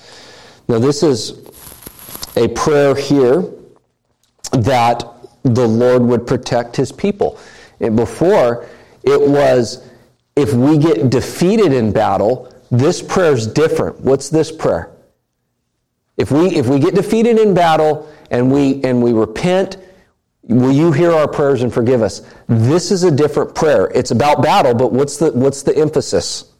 Now 0.68 0.78
this 0.78 1.02
is 1.02 1.46
a 2.36 2.48
prayer 2.48 2.94
here 2.94 3.44
that 4.52 5.04
the 5.42 5.66
Lord 5.66 6.02
would 6.02 6.26
protect 6.26 6.76
his 6.76 6.92
people. 6.92 7.38
And 7.80 7.96
before 7.96 8.66
it 9.02 9.20
was 9.20 9.86
if 10.36 10.52
we 10.52 10.78
get 10.78 11.10
defeated 11.10 11.72
in 11.72 11.92
battle, 11.92 12.49
this 12.70 13.02
prayer 13.02 13.32
is 13.32 13.46
different. 13.46 14.00
What's 14.00 14.28
this 14.28 14.52
prayer? 14.52 14.90
If 16.16 16.30
we 16.30 16.48
if 16.56 16.66
we 16.66 16.78
get 16.78 16.94
defeated 16.94 17.38
in 17.38 17.54
battle 17.54 18.10
and 18.30 18.52
we 18.52 18.82
and 18.84 19.02
we 19.02 19.12
repent, 19.12 19.76
will 20.42 20.72
you 20.72 20.92
hear 20.92 21.12
our 21.12 21.26
prayers 21.26 21.62
and 21.62 21.72
forgive 21.72 22.02
us? 22.02 22.22
This 22.46 22.90
is 22.90 23.04
a 23.04 23.10
different 23.10 23.54
prayer. 23.54 23.90
It's 23.94 24.10
about 24.10 24.42
battle, 24.42 24.74
but 24.74 24.92
what's 24.92 25.16
the 25.16 25.32
what's 25.32 25.62
the 25.62 25.76
emphasis? 25.76 26.52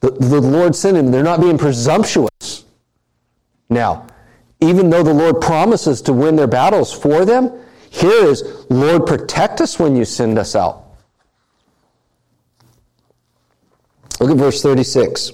The, 0.00 0.10
the 0.10 0.40
Lord 0.40 0.76
sending 0.76 1.04
them. 1.04 1.12
They're 1.12 1.22
not 1.22 1.40
being 1.40 1.56
presumptuous. 1.56 2.64
Now, 3.70 4.06
even 4.60 4.90
though 4.90 5.02
the 5.02 5.14
Lord 5.14 5.40
promises 5.40 6.02
to 6.02 6.12
win 6.12 6.36
their 6.36 6.46
battles 6.46 6.92
for 6.92 7.24
them, 7.24 7.50
here 7.88 8.26
is, 8.26 8.66
Lord, 8.68 9.06
protect 9.06 9.60
us 9.60 9.78
when 9.78 9.96
you 9.96 10.04
send 10.04 10.38
us 10.38 10.54
out. 10.54 10.83
Look 14.20 14.30
at 14.30 14.36
verse 14.36 14.62
36. 14.62 15.32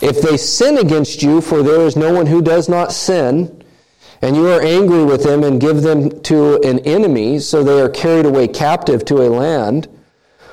If 0.00 0.22
they 0.22 0.36
sin 0.36 0.78
against 0.78 1.22
you, 1.22 1.40
for 1.40 1.62
there 1.62 1.80
is 1.80 1.96
no 1.96 2.12
one 2.12 2.26
who 2.26 2.40
does 2.40 2.68
not 2.68 2.92
sin, 2.92 3.62
and 4.22 4.36
you 4.36 4.48
are 4.48 4.62
angry 4.62 5.04
with 5.04 5.22
them 5.22 5.44
and 5.44 5.60
give 5.60 5.82
them 5.82 6.20
to 6.22 6.60
an 6.62 6.78
enemy, 6.80 7.38
so 7.38 7.62
they 7.62 7.80
are 7.80 7.88
carried 7.88 8.26
away 8.26 8.48
captive 8.48 9.04
to 9.06 9.22
a 9.22 9.28
land, 9.28 9.88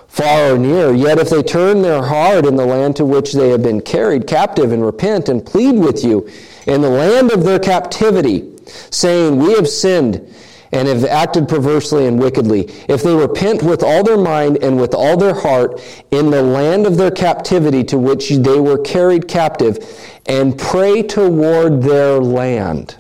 far 0.08 0.54
or 0.54 0.58
near, 0.58 0.94
yet 0.94 1.20
if 1.20 1.30
they 1.30 1.44
turn 1.44 1.82
their 1.82 2.02
heart 2.02 2.46
in 2.46 2.56
the 2.56 2.66
land 2.66 2.96
to 2.96 3.06
which 3.06 3.34
they 3.34 3.50
have 3.50 3.62
been 3.62 3.82
carried 3.82 4.26
captive 4.26 4.72
and 4.72 4.86
repent 4.86 5.30
and 5.30 5.46
plead 5.46 5.78
with 5.78 6.04
you 6.04 6.28
in 6.66 6.82
the 6.82 6.90
land 6.90 7.32
of 7.32 7.44
their 7.44 7.60
captivity, 7.60 8.54
saying, 8.90 9.38
We 9.38 9.54
have 9.54 9.68
sinned 9.68 10.34
and 10.72 10.88
have 10.88 11.06
acted 11.06 11.48
perversely 11.48 12.08
and 12.08 12.20
wickedly, 12.20 12.62
if 12.90 13.04
they 13.04 13.16
repent 13.16 13.64
with 13.64 13.84
all 13.84 14.04
their 14.04 14.18
mind 14.18 14.58
and 14.62 14.80
with 14.80 14.94
all 14.94 15.18
their 15.18 15.34
heart 15.34 15.82
in 16.12 16.30
the 16.30 16.42
land 16.42 16.86
of 16.86 16.98
their 16.98 17.12
captivity 17.12 17.84
to 17.86 17.98
which 17.98 18.30
they 18.30 18.60
were 18.60 18.78
carried 18.78 19.28
captive, 19.28 19.78
and 20.26 20.58
pray 20.58 21.02
toward 21.02 21.82
their 21.82 22.20
land, 22.20 22.98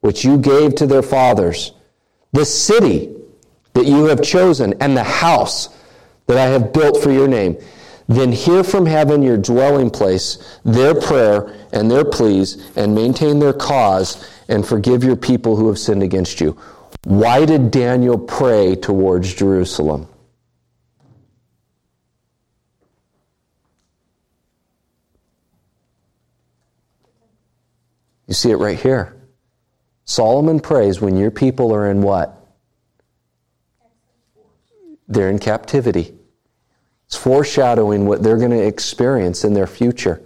which 0.00 0.24
you 0.24 0.38
gave 0.38 0.74
to 0.76 0.86
their 0.86 1.02
fathers, 1.02 1.72
the 2.32 2.44
city 2.44 3.14
that 3.74 3.86
you 3.86 4.04
have 4.04 4.22
chosen, 4.22 4.74
and 4.80 4.96
the 4.96 5.04
house 5.04 5.68
that 6.26 6.38
I 6.38 6.44
have 6.44 6.72
built 6.72 7.02
for 7.02 7.10
your 7.10 7.28
name, 7.28 7.56
then 8.06 8.32
hear 8.32 8.64
from 8.64 8.86
heaven 8.86 9.22
your 9.22 9.36
dwelling 9.36 9.90
place, 9.90 10.58
their 10.64 10.94
prayer 10.94 11.54
and 11.72 11.90
their 11.90 12.04
pleas, 12.04 12.70
and 12.76 12.94
maintain 12.94 13.38
their 13.38 13.52
cause 13.52 14.26
and 14.48 14.66
forgive 14.66 15.04
your 15.04 15.16
people 15.16 15.56
who 15.56 15.68
have 15.68 15.78
sinned 15.78 16.02
against 16.02 16.40
you. 16.40 16.58
Why 17.04 17.44
did 17.44 17.70
Daniel 17.70 18.18
pray 18.18 18.74
towards 18.74 19.34
Jerusalem? 19.34 20.08
You 28.26 28.34
see 28.34 28.50
it 28.50 28.56
right 28.56 28.78
here. 28.78 29.16
Solomon 30.04 30.60
prays 30.60 31.00
when 31.00 31.16
your 31.16 31.30
people 31.30 31.74
are 31.74 31.90
in 31.90 32.02
what? 32.02 32.34
They're 35.06 35.30
in 35.30 35.38
captivity. 35.38 36.14
It's 37.06 37.16
foreshadowing 37.16 38.04
what 38.04 38.22
they're 38.22 38.36
going 38.36 38.50
to 38.50 38.66
experience 38.66 39.44
in 39.44 39.54
their 39.54 39.66
future. 39.66 40.22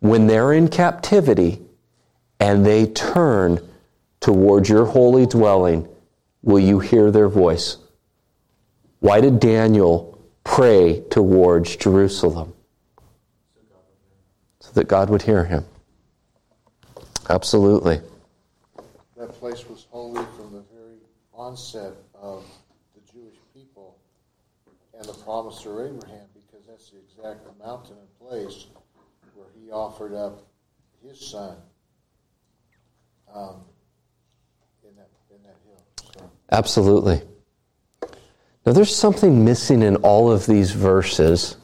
When 0.00 0.26
they're 0.26 0.54
in 0.54 0.68
captivity 0.68 1.60
and 2.42 2.66
they 2.66 2.86
turn 2.86 3.60
towards 4.18 4.68
your 4.68 4.84
holy 4.84 5.26
dwelling, 5.26 5.88
will 6.42 6.58
you 6.58 6.80
hear 6.80 7.12
their 7.12 7.28
voice? 7.28 7.76
Why 8.98 9.20
did 9.20 9.38
Daniel 9.38 10.18
pray 10.42 11.04
towards 11.08 11.76
Jerusalem? 11.76 12.52
So 14.58 14.72
that 14.72 14.88
God 14.88 15.08
would 15.08 15.22
hear 15.22 15.44
him. 15.44 15.64
Absolutely. 17.30 18.00
That 19.16 19.32
place 19.34 19.64
was 19.68 19.86
holy 19.90 20.24
from 20.36 20.52
the 20.52 20.64
very 20.74 20.98
onset 21.32 21.92
of 22.12 22.44
the 22.96 23.12
Jewish 23.12 23.36
people 23.54 23.98
and 24.98 25.04
the 25.04 25.14
promise 25.14 25.64
of 25.64 25.78
Abraham 25.78 26.26
because 26.34 26.66
that's 26.66 26.90
the 26.90 26.98
exact 26.98 27.46
mountain 27.64 27.98
and 28.00 28.28
place 28.28 28.66
where 29.36 29.46
he 29.56 29.70
offered 29.70 30.12
up 30.12 30.44
his 31.06 31.20
son 31.20 31.56
um, 33.34 33.56
in, 34.86 34.94
that, 34.96 35.08
in 35.30 35.42
that 35.42 35.56
hill. 35.64 35.84
So. 36.14 36.30
Absolutely. 36.50 37.22
Now, 38.64 38.72
there's 38.72 38.94
something 38.94 39.44
missing 39.44 39.82
in 39.82 39.96
all 39.96 40.30
of 40.30 40.46
these 40.46 40.70
verses. 40.70 41.56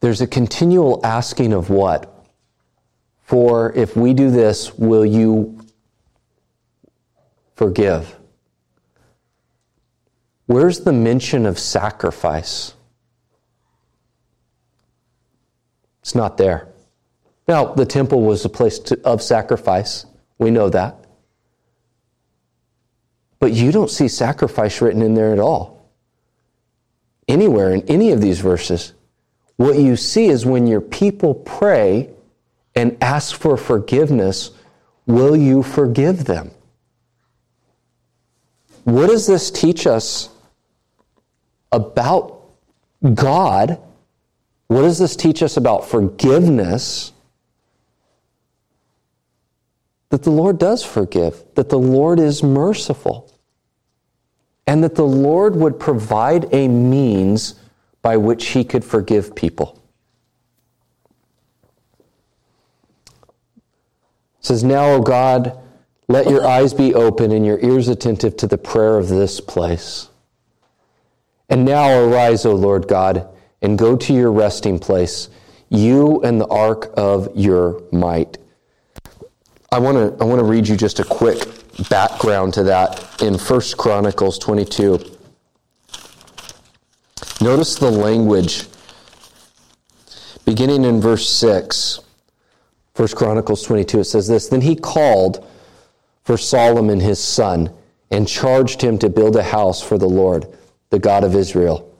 There's 0.00 0.20
a 0.20 0.26
continual 0.26 1.00
asking 1.04 1.52
of 1.52 1.70
what? 1.70 2.08
For 3.22 3.72
if 3.72 3.96
we 3.96 4.12
do 4.12 4.30
this, 4.30 4.74
will 4.74 5.06
you 5.06 5.60
forgive? 7.54 8.16
Where's 10.46 10.80
the 10.80 10.92
mention 10.92 11.46
of 11.46 11.58
sacrifice? 11.58 12.74
It's 16.00 16.14
not 16.14 16.36
there. 16.36 16.71
Now, 17.48 17.66
the 17.74 17.86
temple 17.86 18.22
was 18.22 18.44
a 18.44 18.48
place 18.48 18.78
to, 18.80 19.00
of 19.04 19.22
sacrifice. 19.22 20.06
We 20.38 20.50
know 20.50 20.68
that. 20.70 20.96
But 23.38 23.52
you 23.52 23.72
don't 23.72 23.90
see 23.90 24.08
sacrifice 24.08 24.80
written 24.80 25.02
in 25.02 25.14
there 25.14 25.32
at 25.32 25.38
all. 25.38 25.90
Anywhere 27.26 27.72
in 27.72 27.82
any 27.88 28.12
of 28.12 28.20
these 28.20 28.40
verses. 28.40 28.92
What 29.56 29.76
you 29.76 29.96
see 29.96 30.26
is 30.26 30.46
when 30.46 30.66
your 30.66 30.80
people 30.80 31.34
pray 31.34 32.10
and 32.74 32.96
ask 33.02 33.36
for 33.36 33.56
forgiveness, 33.56 34.50
will 35.06 35.36
you 35.36 35.62
forgive 35.62 36.24
them? 36.24 36.52
what 38.84 39.08
does 39.08 39.26
this 39.26 39.50
teach 39.50 39.86
us 39.86 40.28
about 41.70 42.42
God? 43.14 43.78
What 44.66 44.82
does 44.82 44.98
this 44.98 45.14
teach 45.16 45.42
us 45.42 45.56
about 45.56 45.88
forgiveness? 45.88 47.11
That 50.12 50.24
the 50.24 50.30
Lord 50.30 50.58
does 50.58 50.84
forgive, 50.84 51.42
that 51.54 51.70
the 51.70 51.78
Lord 51.78 52.20
is 52.20 52.42
merciful, 52.42 53.32
and 54.66 54.84
that 54.84 54.94
the 54.94 55.06
Lord 55.06 55.56
would 55.56 55.80
provide 55.80 56.52
a 56.52 56.68
means 56.68 57.54
by 58.02 58.18
which 58.18 58.48
He 58.48 58.62
could 58.62 58.84
forgive 58.84 59.34
people. 59.34 59.82
It 64.38 64.44
says, 64.44 64.62
Now, 64.62 64.90
O 64.90 65.00
God, 65.00 65.58
let 66.08 66.28
your 66.28 66.46
eyes 66.46 66.74
be 66.74 66.92
open 66.92 67.32
and 67.32 67.46
your 67.46 67.58
ears 67.60 67.88
attentive 67.88 68.36
to 68.36 68.46
the 68.46 68.58
prayer 68.58 68.98
of 68.98 69.08
this 69.08 69.40
place. 69.40 70.10
And 71.48 71.64
now 71.64 71.88
arise, 71.88 72.44
O 72.44 72.54
Lord 72.54 72.86
God, 72.86 73.26
and 73.62 73.78
go 73.78 73.96
to 73.96 74.12
your 74.12 74.30
resting 74.30 74.78
place, 74.78 75.30
you 75.70 76.20
and 76.20 76.38
the 76.38 76.48
ark 76.48 76.92
of 76.98 77.30
your 77.34 77.82
might. 77.90 78.36
I 79.72 79.78
want 79.78 79.96
to 79.96 80.22
I 80.22 80.26
want 80.26 80.38
to 80.38 80.44
read 80.44 80.68
you 80.68 80.76
just 80.76 80.98
a 81.00 81.04
quick 81.04 81.48
background 81.88 82.52
to 82.54 82.62
that 82.64 83.22
in 83.22 83.38
1 83.38 83.60
Chronicles 83.78 84.38
22. 84.38 85.00
Notice 87.40 87.76
the 87.76 87.90
language 87.90 88.66
beginning 90.44 90.84
in 90.84 91.00
verse 91.00 91.26
6. 91.26 92.00
1 92.96 93.08
Chronicles 93.16 93.62
22 93.62 94.00
it 94.00 94.04
says 94.04 94.28
this, 94.28 94.48
then 94.48 94.60
he 94.60 94.76
called 94.76 95.48
for 96.24 96.36
Solomon 96.36 97.00
his 97.00 97.18
son 97.18 97.72
and 98.10 98.28
charged 98.28 98.82
him 98.82 98.98
to 98.98 99.08
build 99.08 99.36
a 99.36 99.42
house 99.42 99.82
for 99.82 99.96
the 99.96 100.08
Lord, 100.08 100.46
the 100.90 100.98
God 100.98 101.24
of 101.24 101.34
Israel. 101.34 101.90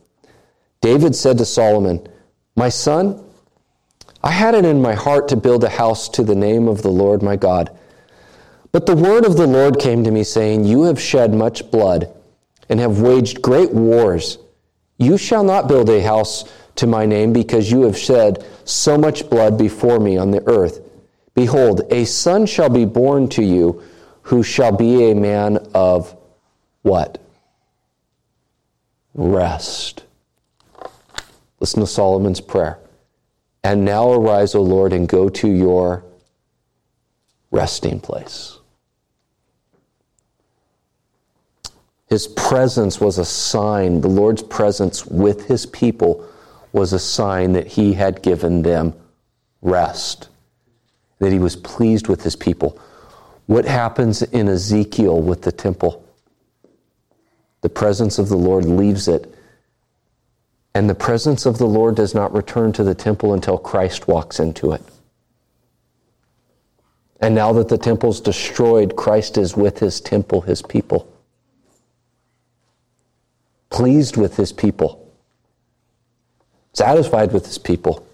David 0.82 1.16
said 1.16 1.38
to 1.38 1.46
Solomon, 1.46 2.06
"My 2.54 2.68
son, 2.68 3.24
I 4.22 4.30
had 4.30 4.54
it 4.54 4.64
in 4.64 4.80
my 4.80 4.94
heart 4.94 5.28
to 5.28 5.36
build 5.36 5.64
a 5.64 5.68
house 5.68 6.08
to 6.10 6.22
the 6.22 6.34
name 6.34 6.68
of 6.68 6.82
the 6.82 6.90
Lord 6.90 7.22
my 7.22 7.36
God. 7.36 7.76
But 8.70 8.86
the 8.86 8.96
word 8.96 9.26
of 9.26 9.36
the 9.36 9.46
Lord 9.46 9.78
came 9.78 10.04
to 10.04 10.10
me, 10.10 10.22
saying, 10.24 10.64
You 10.64 10.84
have 10.84 11.00
shed 11.00 11.34
much 11.34 11.70
blood 11.70 12.12
and 12.68 12.78
have 12.80 13.00
waged 13.00 13.42
great 13.42 13.72
wars. 13.72 14.38
You 14.96 15.18
shall 15.18 15.42
not 15.42 15.68
build 15.68 15.90
a 15.90 16.00
house 16.00 16.44
to 16.76 16.86
my 16.86 17.04
name, 17.04 17.32
because 17.32 17.70
you 17.70 17.82
have 17.82 17.98
shed 17.98 18.46
so 18.64 18.96
much 18.96 19.28
blood 19.28 19.58
before 19.58 19.98
me 20.00 20.16
on 20.16 20.30
the 20.30 20.42
earth. 20.48 20.80
Behold, 21.34 21.82
a 21.90 22.04
son 22.04 22.46
shall 22.46 22.70
be 22.70 22.84
born 22.84 23.28
to 23.30 23.42
you, 23.42 23.82
who 24.22 24.42
shall 24.42 24.72
be 24.72 25.10
a 25.10 25.14
man 25.14 25.58
of 25.74 26.16
what? 26.82 27.18
Rest. 29.14 30.04
Listen 31.60 31.80
to 31.80 31.86
Solomon's 31.86 32.40
prayer. 32.40 32.78
And 33.64 33.84
now 33.84 34.12
arise, 34.12 34.54
O 34.54 34.62
Lord, 34.62 34.92
and 34.92 35.08
go 35.08 35.28
to 35.28 35.48
your 35.48 36.04
resting 37.50 38.00
place. 38.00 38.58
His 42.08 42.26
presence 42.28 43.00
was 43.00 43.18
a 43.18 43.24
sign, 43.24 44.00
the 44.00 44.08
Lord's 44.08 44.42
presence 44.42 45.06
with 45.06 45.46
his 45.46 45.64
people 45.64 46.28
was 46.72 46.92
a 46.92 46.98
sign 46.98 47.52
that 47.52 47.66
he 47.66 47.94
had 47.94 48.22
given 48.22 48.62
them 48.62 48.94
rest, 49.62 50.28
that 51.20 51.32
he 51.32 51.38
was 51.38 51.56
pleased 51.56 52.08
with 52.08 52.22
his 52.22 52.36
people. 52.36 52.78
What 53.46 53.64
happens 53.64 54.22
in 54.22 54.48
Ezekiel 54.48 55.20
with 55.22 55.42
the 55.42 55.52
temple? 55.52 56.04
The 57.62 57.68
presence 57.68 58.18
of 58.18 58.28
the 58.28 58.36
Lord 58.36 58.64
leaves 58.64 59.08
it 59.08 59.32
and 60.74 60.88
the 60.88 60.94
presence 60.94 61.44
of 61.44 61.58
the 61.58 61.66
Lord 61.66 61.96
does 61.96 62.14
not 62.14 62.34
return 62.34 62.72
to 62.72 62.84
the 62.84 62.94
temple 62.94 63.34
until 63.34 63.58
Christ 63.58 64.08
walks 64.08 64.40
into 64.40 64.72
it. 64.72 64.82
And 67.20 67.34
now 67.34 67.52
that 67.52 67.68
the 67.68 67.78
temple's 67.78 68.20
destroyed, 68.20 68.96
Christ 68.96 69.38
is 69.38 69.56
with 69.56 69.78
his 69.78 70.00
temple, 70.00 70.40
his 70.40 70.62
people. 70.62 71.08
Pleased 73.70 74.16
with 74.16 74.36
his 74.36 74.52
people. 74.52 74.98
Satisfied 76.72 77.32
with 77.32 77.46
his 77.46 77.58
people. 77.58 78.06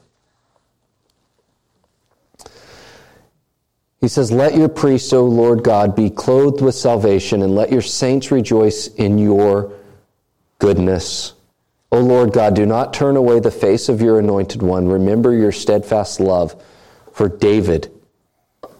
He 4.00 4.09
says, 4.09 4.30
Let 4.30 4.54
your 4.54 4.68
priests, 4.68 5.12
O 5.12 5.24
Lord 5.24 5.64
God, 5.64 5.96
be 5.96 6.11
clothed 6.11 6.61
with 6.61 6.74
salvation, 6.74 7.42
and 7.42 7.54
let 7.54 7.72
your 7.72 7.82
saints 7.82 8.30
rejoice 8.30 8.88
in 8.88 9.18
your 9.18 9.72
goodness. 10.59 11.32
O 11.91 12.01
Lord 12.01 12.32
God, 12.32 12.55
do 12.55 12.66
not 12.66 12.93
turn 12.93 13.16
away 13.16 13.41
the 13.41 13.51
face 13.51 13.89
of 13.89 14.03
your 14.03 14.18
anointed 14.18 14.62
one. 14.62 14.89
Remember 14.89 15.34
your 15.34 15.53
steadfast 15.53 16.20
love 16.20 16.62
for 17.12 17.28
David, 17.28 17.91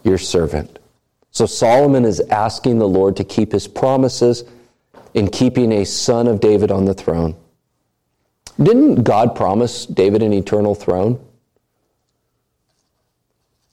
your 0.03 0.17
servant. 0.17 0.77
So 1.31 1.45
Solomon 1.45 2.05
is 2.05 2.19
asking 2.19 2.79
the 2.79 2.87
Lord 2.87 3.15
to 3.17 3.23
keep 3.23 3.51
his 3.51 3.67
promises 3.67 4.43
in 5.13 5.29
keeping 5.29 5.71
a 5.71 5.85
son 5.85 6.27
of 6.27 6.39
David 6.39 6.71
on 6.71 6.85
the 6.85 6.93
throne. 6.93 7.35
Didn't 8.61 9.03
God 9.03 9.35
promise 9.35 9.85
David 9.85 10.21
an 10.21 10.33
eternal 10.33 10.75
throne? 10.75 11.19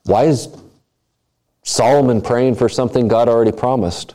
Why 0.04 0.24
is 0.24 0.48
Solomon 1.62 2.22
praying 2.22 2.54
for 2.54 2.68
something 2.68 3.08
God 3.08 3.28
already 3.28 3.52
promised? 3.52 4.14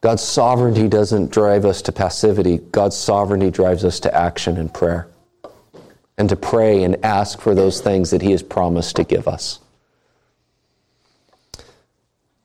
God's 0.00 0.22
sovereignty 0.22 0.88
doesn't 0.88 1.32
drive 1.32 1.64
us 1.64 1.82
to 1.82 1.92
passivity. 1.92 2.58
God's 2.58 2.96
sovereignty 2.96 3.50
drives 3.50 3.84
us 3.84 3.98
to 4.00 4.14
action 4.14 4.56
and 4.56 4.72
prayer. 4.72 5.08
And 6.16 6.28
to 6.28 6.36
pray 6.36 6.84
and 6.84 7.04
ask 7.04 7.40
for 7.40 7.54
those 7.54 7.80
things 7.80 8.10
that 8.10 8.22
He 8.22 8.30
has 8.32 8.42
promised 8.42 8.96
to 8.96 9.04
give 9.04 9.26
us. 9.26 9.60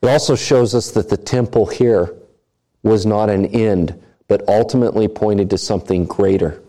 It 0.02 0.10
also 0.10 0.36
shows 0.36 0.76
us 0.76 0.92
that 0.92 1.10
the 1.10 1.18
temple 1.18 1.66
here 1.66 2.14
was 2.82 3.06
not 3.06 3.30
an 3.30 3.46
end, 3.46 4.02
but 4.28 4.48
ultimately 4.48 5.08
pointed 5.08 5.50
to 5.52 5.58
something 5.58 6.06
greater. 6.06 6.62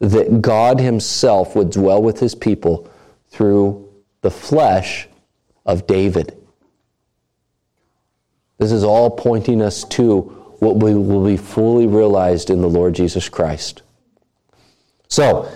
That 0.00 0.42
God 0.42 0.80
Himself 0.80 1.54
would 1.54 1.70
dwell 1.70 2.02
with 2.02 2.20
His 2.20 2.34
people 2.34 2.90
through 3.30 3.88
the 4.22 4.30
flesh 4.30 5.08
of 5.64 5.86
David. 5.86 6.36
This 8.58 8.72
is 8.72 8.84
all 8.84 9.10
pointing 9.10 9.60
us 9.60 9.84
to 9.84 10.20
what 10.60 10.76
we 10.76 10.94
will 10.94 11.24
be 11.24 11.36
fully 11.36 11.86
realized 11.86 12.50
in 12.50 12.62
the 12.62 12.68
Lord 12.68 12.94
Jesus 12.94 13.28
Christ. 13.28 13.82
So, 15.08 15.50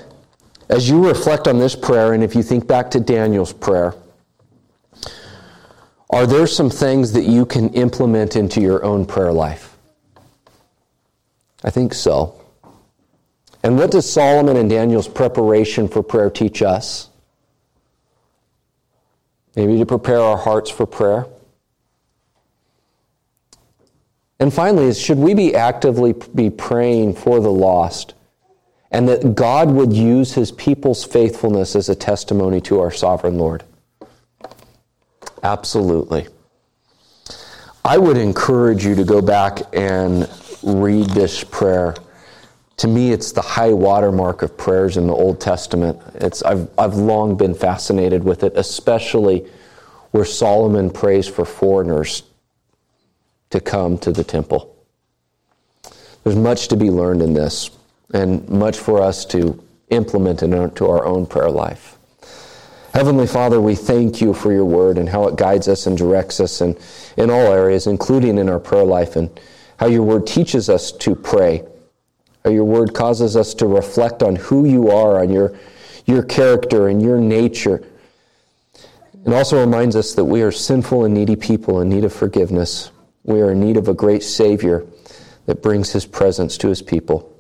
as 0.69 0.89
you 0.89 1.07
reflect 1.07 1.49
on 1.49 1.59
this 1.59 1.75
prayer, 1.75 2.13
and 2.13 2.23
if 2.23 2.35
you 2.35 2.43
think 2.43 2.67
back 2.67 2.91
to 2.93 3.01
Daniel's 3.01 3.53
prayer, 3.53 3.95
are 6.11 6.27
there 6.27 6.47
some 6.47 6.71
things 6.71 7.13
that 7.13 7.25
you 7.25 7.47
can 7.47 7.71
implement 7.71 8.37
into 8.37 8.61
your 8.61 8.85
own 8.85 9.07
prayer 9.07 9.33
life? 9.33 9.77
I 11.65 11.71
think 11.71 11.95
so. 11.95 12.35
And 13.63 13.79
what 13.79 13.91
does 13.91 14.11
Solomon 14.11 14.57
and 14.57 14.71
Daniel's 14.71 15.09
preparation 15.09 15.89
for 15.89 16.03
prayer 16.03 16.31
teach 16.31 16.63
us? 16.63 17.09
Maybe 19.55 19.79
to 19.79 19.87
prepare 19.87 20.21
our 20.21 20.39
hearts 20.39 20.71
for 20.71 20.87
prayer. 20.87 21.27
And 24.41 24.53
finally, 24.53 24.87
is 24.87 24.99
should 24.99 25.19
we 25.19 25.35
be 25.35 25.55
actively 25.55 26.15
be 26.35 26.49
praying 26.49 27.15
for 27.15 27.41
the 27.41 27.51
lost 27.51 28.15
and 28.91 29.07
that 29.07 29.35
God 29.35 29.71
would 29.71 29.93
use 29.93 30.33
his 30.33 30.51
people's 30.51 31.05
faithfulness 31.05 31.77
as 31.77 31.91
a 31.91 31.95
testimony 31.95 32.61
to 32.63 32.81
our 32.81 32.91
sovereign 32.91 33.39
Lord? 33.39 33.65
Absolutely. 35.43 36.27
I 37.85 37.99
would 37.99 38.17
encourage 38.17 38.85
you 38.85 38.95
to 38.95 39.05
go 39.05 39.21
back 39.21 39.61
and 39.75 40.29
read 40.63 41.11
this 41.11 41.45
prayer. 41.45 41.95
To 42.79 42.89
me, 42.89 43.13
it's 43.13 43.33
the 43.33 43.43
high 43.43 43.73
watermark 43.73 44.43
of 44.43 44.57
prayers 44.57 44.97
in 44.97 45.07
the 45.07 45.15
Old 45.15 45.39
Testament. 45.41 46.01
It's, 46.15 46.43
I've, 46.43 46.69
I've 46.79 46.95
long 46.95 47.37
been 47.37 47.55
fascinated 47.55 48.25
with 48.25 48.43
it, 48.43 48.55
especially 48.57 49.47
where 50.13 50.25
Solomon 50.25 50.91
prays 50.91 51.29
for 51.29 51.45
foreigners 51.45 52.23
to 53.51 53.61
come 53.61 53.99
to 53.99 54.13
the 54.13 54.25
temple. 54.25 54.75
There's 56.25 56.37
much 56.37 56.69
to 56.69 56.77
be 56.77 56.91
learned 56.91 57.23
in 57.23 57.35
this, 57.35 57.71
and 58.13 58.49
much 58.49 58.79
for 58.79 59.03
us 59.03 59.25
to 59.27 59.63
implement 59.91 60.43
into 60.43 60.87
our 60.87 61.05
own 61.05 61.27
prayer 61.27 61.51
life. 61.51 61.97
Heavenly 62.93 63.27
Father, 63.27 63.61
we 63.61 63.77
thank 63.77 64.21
you 64.21 64.35
for 64.35 64.53
your 64.53 64.65
word 64.65 64.99
and 64.99 65.09
how 65.09 65.29
it 65.29 65.37
guides 65.37 65.69
us 65.69 65.87
and 65.87 65.97
directs 65.97 66.41
us 66.41 66.61
in, 66.61 66.77
in 67.17 67.31
all 67.31 67.53
areas, 67.53 67.87
including 67.87 68.37
in 68.39 68.49
our 68.49 68.59
prayer 68.59 68.85
life, 68.85 69.15
and 69.15 69.31
how 69.79 69.87
your 69.87 70.03
word 70.03 70.27
teaches 70.27 70.69
us 70.69 70.91
to 70.93 71.15
pray. 71.15 71.65
How 72.45 72.51
your 72.51 72.65
word 72.65 72.95
causes 72.95 73.37
us 73.37 73.55
to 73.55 73.67
reflect 73.67 74.23
on 74.23 74.37
who 74.37 74.65
you 74.65 74.91
are, 74.91 75.21
on 75.21 75.31
your, 75.31 75.57
your 76.07 76.23
character 76.23 76.89
and 76.89 77.01
your 77.01 77.19
nature. 77.19 77.87
It 79.25 79.33
also 79.33 79.61
reminds 79.61 79.95
us 79.95 80.15
that 80.15 80.25
we 80.25 80.43
are 80.43 80.51
sinful 80.53 81.05
and 81.05 81.15
needy 81.15 81.37
people 81.37 81.81
in 81.81 81.89
need 81.89 82.05
of 82.05 82.13
forgiveness. 82.13 82.91
We 83.25 83.41
are 83.41 83.53
in 83.53 83.61
need 83.61 83.77
of 83.77 83.89
a 83.89 83.95
great 83.95 84.23
Savior 84.23 84.87
that 85.47 85.63
brings 85.63 85.93
His 85.93 86.07
presence 86.07 86.57
to 86.59 86.69
His 86.69 86.83
people. 86.83 87.37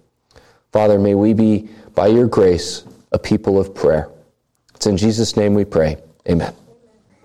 Father, 0.72 0.98
may 0.98 1.14
we 1.14 1.32
be, 1.32 1.68
by 1.94 2.08
your 2.08 2.26
grace, 2.26 2.84
a 3.12 3.18
people 3.18 3.58
of 3.58 3.74
prayer. 3.74 4.08
It's 4.74 4.86
in 4.86 4.96
Jesus' 4.96 5.36
name 5.36 5.54
we 5.54 5.64
pray. 5.64 5.96
Amen. 6.28 6.54